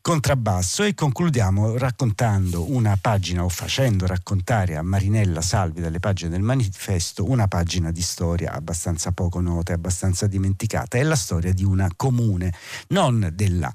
contrabbasso. 0.00 0.84
E 0.84 0.94
concludiamo 0.94 1.76
raccontando 1.76 2.70
una 2.70 2.96
pagina 2.98 3.42
o 3.42 3.48
facendo 3.48 4.06
raccontare 4.06 4.76
a 4.76 4.82
Marinella 4.82 5.40
Salvi 5.40 5.80
dalle 5.80 5.98
pagine 5.98 6.30
del 6.30 6.42
manifesto 6.42 7.28
una 7.28 7.48
pagina 7.48 7.90
di 7.90 8.00
storia 8.00 8.52
abbastanza 8.52 9.10
poco 9.10 9.40
nota 9.40 9.72
e 9.72 9.74
abbastanza 9.74 10.28
dimenticata, 10.28 10.98
è 10.98 11.02
la 11.02 11.16
storia 11.16 11.52
di 11.52 11.64
una 11.64 11.90
comune, 11.96 12.54
non 12.90 13.28
della 13.34 13.74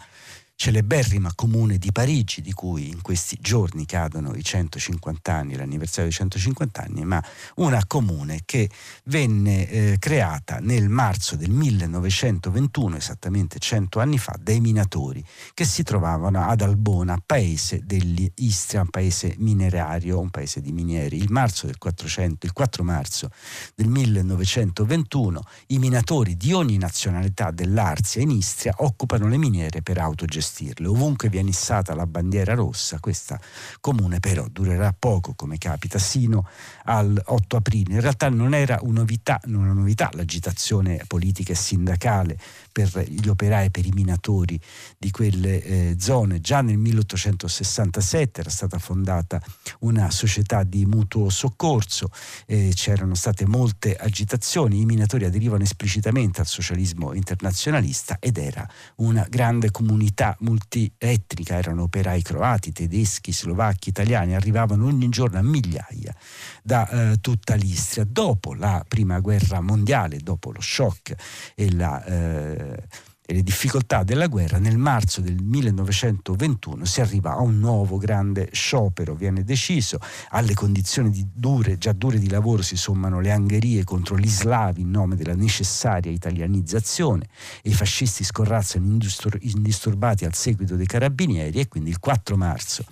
celeberrima 0.57 1.33
comune 1.35 1.77
di 1.77 1.91
Parigi, 1.91 2.41
di 2.41 2.51
cui 2.51 2.89
in 2.89 3.01
questi 3.03 3.37
giorni 3.39 3.85
cadono 3.85 4.33
i 4.33 4.43
150 4.43 5.31
anni, 5.31 5.55
l'anniversario 5.55 6.05
dei 6.05 6.13
150 6.13 6.81
anni, 6.81 7.05
ma 7.05 7.23
una 7.57 7.85
comune 7.85 8.41
che 8.43 8.67
venne 9.03 9.69
eh, 9.69 9.97
creata 9.99 10.57
nel 10.57 10.89
marzo 10.89 11.35
del 11.35 11.51
1921, 11.51 12.95
esattamente 12.95 13.59
100 13.59 13.99
anni 13.99 14.17
fa, 14.17 14.35
dai 14.41 14.59
minatori 14.59 15.23
che 15.53 15.63
si 15.63 15.83
trovavano 15.83 16.43
ad 16.43 16.61
Albona, 16.61 17.21
paese 17.23 17.83
degli 17.85 18.29
Istria, 18.37 18.81
un 18.81 18.89
paese 18.89 19.35
minerario, 19.37 20.19
un 20.19 20.31
paese 20.31 20.59
di 20.59 20.71
minieri. 20.71 21.17
Il, 21.17 21.29
marzo 21.29 21.67
del 21.67 21.77
400, 21.77 22.47
il 22.47 22.53
4 22.53 22.83
marzo 22.83 23.29
del 23.75 23.87
1921 23.87 25.41
i 25.67 25.77
minatori 25.77 26.35
di 26.35 26.51
ogni 26.51 26.79
nazionalità 26.79 27.51
dell'Arzia 27.51 28.23
in 28.23 28.31
Istria 28.31 28.73
occupano 28.77 29.27
le 29.27 29.37
miniere 29.37 29.83
per 29.83 29.99
autogestione 29.99 30.45
gestirle. 30.47 30.87
Ovunque 30.87 31.29
viene 31.29 31.49
issata 31.49 31.93
la 31.93 32.07
bandiera 32.07 32.53
rossa, 32.53 32.99
questa 32.99 33.39
comune 33.81 34.19
però 34.19 34.47
durerà 34.49 34.95
poco, 34.97 35.33
come 35.35 35.57
capita, 35.57 35.99
sino 35.99 36.47
al 36.85 37.21
8 37.23 37.57
aprile. 37.57 37.93
In 37.93 38.01
realtà 38.01 38.29
non 38.29 38.53
era 38.53 38.79
una 38.81 38.99
novità, 38.99 39.39
una 39.45 39.73
novità 39.73 40.09
l'agitazione 40.13 41.03
politica 41.07 41.51
e 41.51 41.55
sindacale 41.55 42.37
per 42.71 43.05
gli 43.07 43.27
operai, 43.27 43.69
per 43.69 43.85
i 43.85 43.91
minatori 43.91 44.59
di 44.97 45.11
quelle 45.11 45.63
eh, 45.63 45.95
zone. 45.99 46.39
Già 46.39 46.61
nel 46.61 46.77
1867 46.77 48.41
era 48.41 48.49
stata 48.49 48.79
fondata 48.79 49.41
una 49.79 50.09
società 50.11 50.63
di 50.63 50.85
mutuo 50.85 51.29
soccorso, 51.29 52.09
eh, 52.45 52.71
c'erano 52.73 53.15
state 53.15 53.45
molte 53.45 53.95
agitazioni, 53.95 54.79
i 54.79 54.85
minatori 54.85 55.25
aderivano 55.25 55.63
esplicitamente 55.63 56.39
al 56.39 56.47
socialismo 56.47 57.13
internazionalista 57.13 58.17
ed 58.19 58.37
era 58.37 58.67
una 58.97 59.25
grande 59.29 59.71
comunità 59.71 60.36
multietnica, 60.39 61.57
erano 61.57 61.83
operai 61.83 62.21
croati, 62.21 62.71
tedeschi, 62.71 63.31
slovacchi, 63.31 63.89
italiani, 63.89 64.35
arrivavano 64.35 64.85
ogni 64.85 65.09
giorno 65.09 65.37
a 65.39 65.43
migliaia 65.43 66.15
da 66.63 66.89
eh, 66.89 67.17
tutta 67.21 67.55
l'Istria. 67.55 68.05
Dopo 68.05 68.53
la 68.53 68.83
prima 68.87 69.19
guerra 69.19 69.61
mondiale, 69.61 70.17
dopo 70.17 70.51
lo 70.51 70.61
shock 70.61 71.15
e 71.55 71.71
la... 71.73 72.03
Eh, 72.03 72.83
e 73.29 73.33
le 73.33 73.43
difficoltà 73.43 74.03
della 74.03 74.27
guerra, 74.27 74.57
nel 74.57 74.77
marzo 74.77 75.19
del 75.19 75.35
1921 75.35 76.85
si 76.85 77.01
arriva 77.01 77.33
a 77.33 77.41
un 77.41 77.59
nuovo 77.59 77.97
grande 77.97 78.47
sciopero, 78.53 79.15
viene 79.15 79.43
deciso, 79.43 79.99
alle 80.29 80.53
condizioni 80.53 81.29
dure, 81.33 81.77
già 81.77 81.91
dure 81.91 82.19
di 82.19 82.29
lavoro 82.29 82.61
si 82.61 82.77
sommano 82.77 83.19
le 83.19 83.31
angherie 83.31 83.83
contro 83.83 84.17
gli 84.17 84.29
slavi 84.29 84.79
in 84.79 84.91
nome 84.91 85.17
della 85.17 85.35
necessaria 85.35 86.09
italianizzazione 86.09 87.27
e 87.61 87.69
i 87.69 87.73
fascisti 87.73 88.23
scorrazzano 88.23 88.97
indisturbati 89.41 90.23
al 90.23 90.33
seguito 90.33 90.77
dei 90.77 90.85
carabinieri 90.85 91.59
e 91.59 91.67
quindi 91.67 91.89
il 91.89 91.99
4 91.99 92.37
marzo 92.37 92.85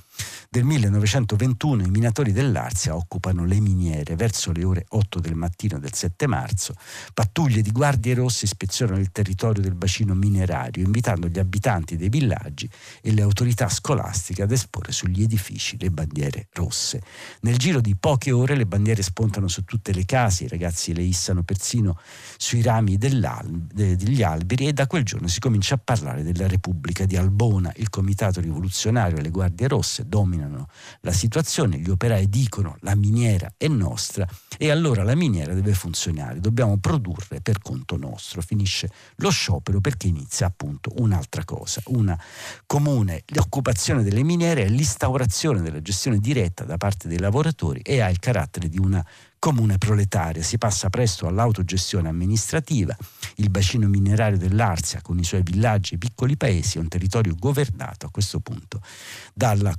del 0.55 0.63
1921 0.63 1.83
i 1.83 1.89
minatori 1.89 2.31
dell'Arzia 2.31 2.95
occupano 2.95 3.43
le 3.43 3.59
miniere 3.59 4.15
verso 4.15 4.53
le 4.53 4.63
ore 4.63 4.85
8 4.87 5.19
del 5.19 5.35
mattino 5.35 5.79
del 5.79 5.93
7 5.93 6.27
marzo. 6.27 6.75
Pattuglie 7.13 7.61
di 7.61 7.73
guardie 7.73 8.13
rosse 8.13 8.45
ispezionano 8.45 9.01
il 9.01 9.11
territorio 9.11 9.61
del 9.61 9.75
bacino 9.75 10.13
minerario, 10.13 10.81
invitando 10.81 11.27
gli 11.27 11.39
abitanti 11.39 11.97
dei 11.97 12.07
villaggi 12.07 12.69
e 13.01 13.11
le 13.11 13.21
autorità 13.21 13.67
scolastiche 13.67 14.43
ad 14.43 14.51
esporre 14.53 14.93
sugli 14.93 15.23
edifici 15.23 15.75
le 15.77 15.91
bandiere 15.91 16.47
rosse. 16.53 17.01
Nel 17.41 17.57
giro 17.57 17.81
di 17.81 17.97
poche 17.97 18.31
ore 18.31 18.55
le 18.55 18.65
bandiere 18.65 19.01
spuntano 19.01 19.49
su 19.49 19.65
tutte 19.65 19.91
le 19.91 20.05
case, 20.05 20.45
i 20.45 20.47
ragazzi 20.47 20.93
le 20.93 21.01
issano 21.01 21.43
persino 21.43 21.99
sui 22.37 22.61
rami 22.61 22.95
degli 22.95 24.23
alberi 24.23 24.67
e 24.67 24.71
da 24.71 24.87
quel 24.87 25.03
giorno 25.03 25.27
si 25.27 25.41
comincia 25.41 25.75
a 25.75 25.81
parlare 25.83 26.23
della 26.23 26.47
Repubblica 26.47 27.03
di 27.03 27.17
Albona. 27.17 27.73
Il 27.75 27.89
Comitato 27.89 28.39
Rivoluzionario 28.39 29.17
e 29.17 29.21
le 29.21 29.31
Guardie 29.31 29.67
Rosse 29.67 30.07
dominano 30.07 30.43
la 31.01 31.11
situazione, 31.11 31.77
gli 31.77 31.89
operai 31.89 32.29
dicono 32.29 32.77
la 32.81 32.95
miniera 32.95 33.53
è 33.57 33.67
nostra 33.67 34.27
e 34.57 34.69
allora 34.71 35.03
la 35.03 35.15
miniera 35.15 35.53
deve 35.53 35.73
funzionare, 35.73 36.39
dobbiamo 36.39 36.77
produrre 36.77 37.41
per 37.41 37.59
conto 37.61 37.97
nostro. 37.97 38.41
Finisce 38.41 38.89
lo 39.17 39.29
sciopero 39.29 39.81
perché 39.81 40.07
inizia 40.07 40.47
appunto 40.47 40.91
un'altra 40.97 41.43
cosa, 41.43 41.81
una 41.85 42.19
comune 42.65 43.23
occupazione 43.37 44.03
delle 44.03 44.23
miniere 44.23 44.63
e 44.63 44.69
l'instaurazione 44.69 45.61
della 45.61 45.81
gestione 45.81 46.19
diretta 46.19 46.63
da 46.63 46.77
parte 46.77 47.07
dei 47.07 47.19
lavoratori 47.19 47.81
e 47.81 48.01
ha 48.01 48.09
il 48.09 48.19
carattere 48.19 48.69
di 48.69 48.79
una 48.79 49.05
comune 49.39 49.77
proletaria. 49.77 50.41
Si 50.41 50.57
passa 50.57 50.89
presto 50.89 51.27
all'autogestione 51.27 52.09
amministrativa. 52.09 52.95
Il 53.37 53.49
bacino 53.49 53.87
minerario 53.87 54.37
dell'Arzia, 54.37 55.01
con 55.01 55.19
i 55.19 55.25
suoi 55.25 55.41
villaggi 55.43 55.95
e 55.95 55.97
piccoli 55.97 56.37
paesi, 56.37 56.77
è 56.77 56.79
un 56.79 56.87
territorio 56.87 57.35
governato 57.37 58.05
a 58.05 58.09
questo 58.09 58.39
punto 58.39 58.81
dalla 59.33 59.77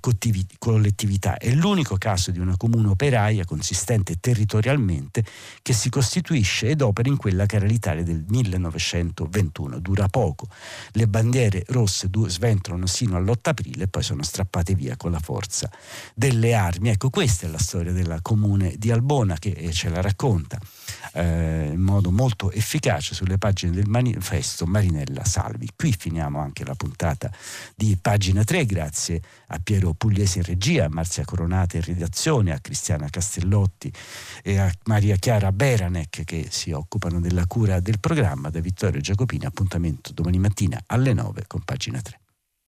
collettività. 0.59 1.39
È 1.39 1.51
l'unico 1.51 1.97
caso 1.97 2.31
di 2.31 2.39
una 2.39 2.57
comune 2.59 2.89
operaia 2.89 3.47
consistente 3.47 4.17
territorialmente 4.21 5.25
che 5.63 5.73
si 5.73 5.89
costituisce 5.89 6.69
ed 6.69 6.83
opera 6.83 7.09
in 7.09 7.17
quella 7.17 7.47
che 7.47 7.57
era 7.57 7.65
l'Italia 7.65 8.03
del 8.03 8.25
1921. 8.29 9.79
Dura 9.81 10.09
poco. 10.09 10.49
Le 10.93 11.09
bandiere 11.09 11.65
rosse 11.69 12.11
sventolano 12.13 12.87
sino 12.87 13.17
all'8 13.17 13.37
aprile 13.43 13.85
e 13.85 13.89
poi 13.89 14.03
sono 14.03 14.23
strappate 14.23 14.75
via 14.75 14.97
con 14.97 15.11
la 15.11 15.21
forza 15.21 15.71
delle 16.15 16.53
armi. 16.53 16.91
Ecco, 16.91 17.09
questa 17.09 17.47
è 17.47 17.51
la 17.51 17.59
storia 17.59 17.93
della 17.93 18.21
comune 18.21 18.75
di 18.77 18.91
Albona 18.91 19.37
che 19.39 19.55
e 19.57 19.73
ce 19.73 19.89
la 19.89 20.03
racconta 20.03 20.59
eh, 21.15 21.71
in 21.73 21.81
modo 21.81 22.11
molto 22.11 22.51
efficace 22.51 23.15
sulle 23.15 23.39
pagine 23.39 23.45
del 23.53 23.89
manifesto 23.89 24.67
Marinella 24.67 25.25
Salvi. 25.25 25.69
Qui 25.75 25.95
finiamo 25.97 26.41
anche 26.41 26.65
la 26.65 26.75
puntata 26.75 27.31
di 27.75 27.97
pagina 28.01 28.45
3, 28.45 28.67
grazie 28.67 29.21
a 29.49 29.59
Piero 29.59 29.95
Pugliesi 29.95 30.39
in 30.39 30.45
regia, 30.45 30.87
a 30.87 30.89
Marzia 30.89 31.25
Coronata 31.25 31.77
in 31.77 31.83
redazione, 31.83 32.53
a 32.53 32.59
Cristiana 32.61 33.09
Castellotti 33.09 33.93
e 34.43 34.59
a 34.59 34.73
Maria 34.85 35.17
Chiara 35.17 35.53
Beranec 35.53 36.25
che 36.25 36.47
si 36.51 36.73
occupano 36.73 37.21
della 37.21 37.47
cura 37.47 37.81
del 37.81 38.01
programma. 38.01 38.51
Da 38.51 38.61
Vittorio 38.61 39.01
Giacopini, 39.01 39.45
appuntamento 39.45 40.13
domani 40.13 40.39
mattina 40.39 40.81
alle 40.87 41.13
9 41.13 41.45
con 41.47 41.63
pagina 41.63 42.01
3. 42.01 42.21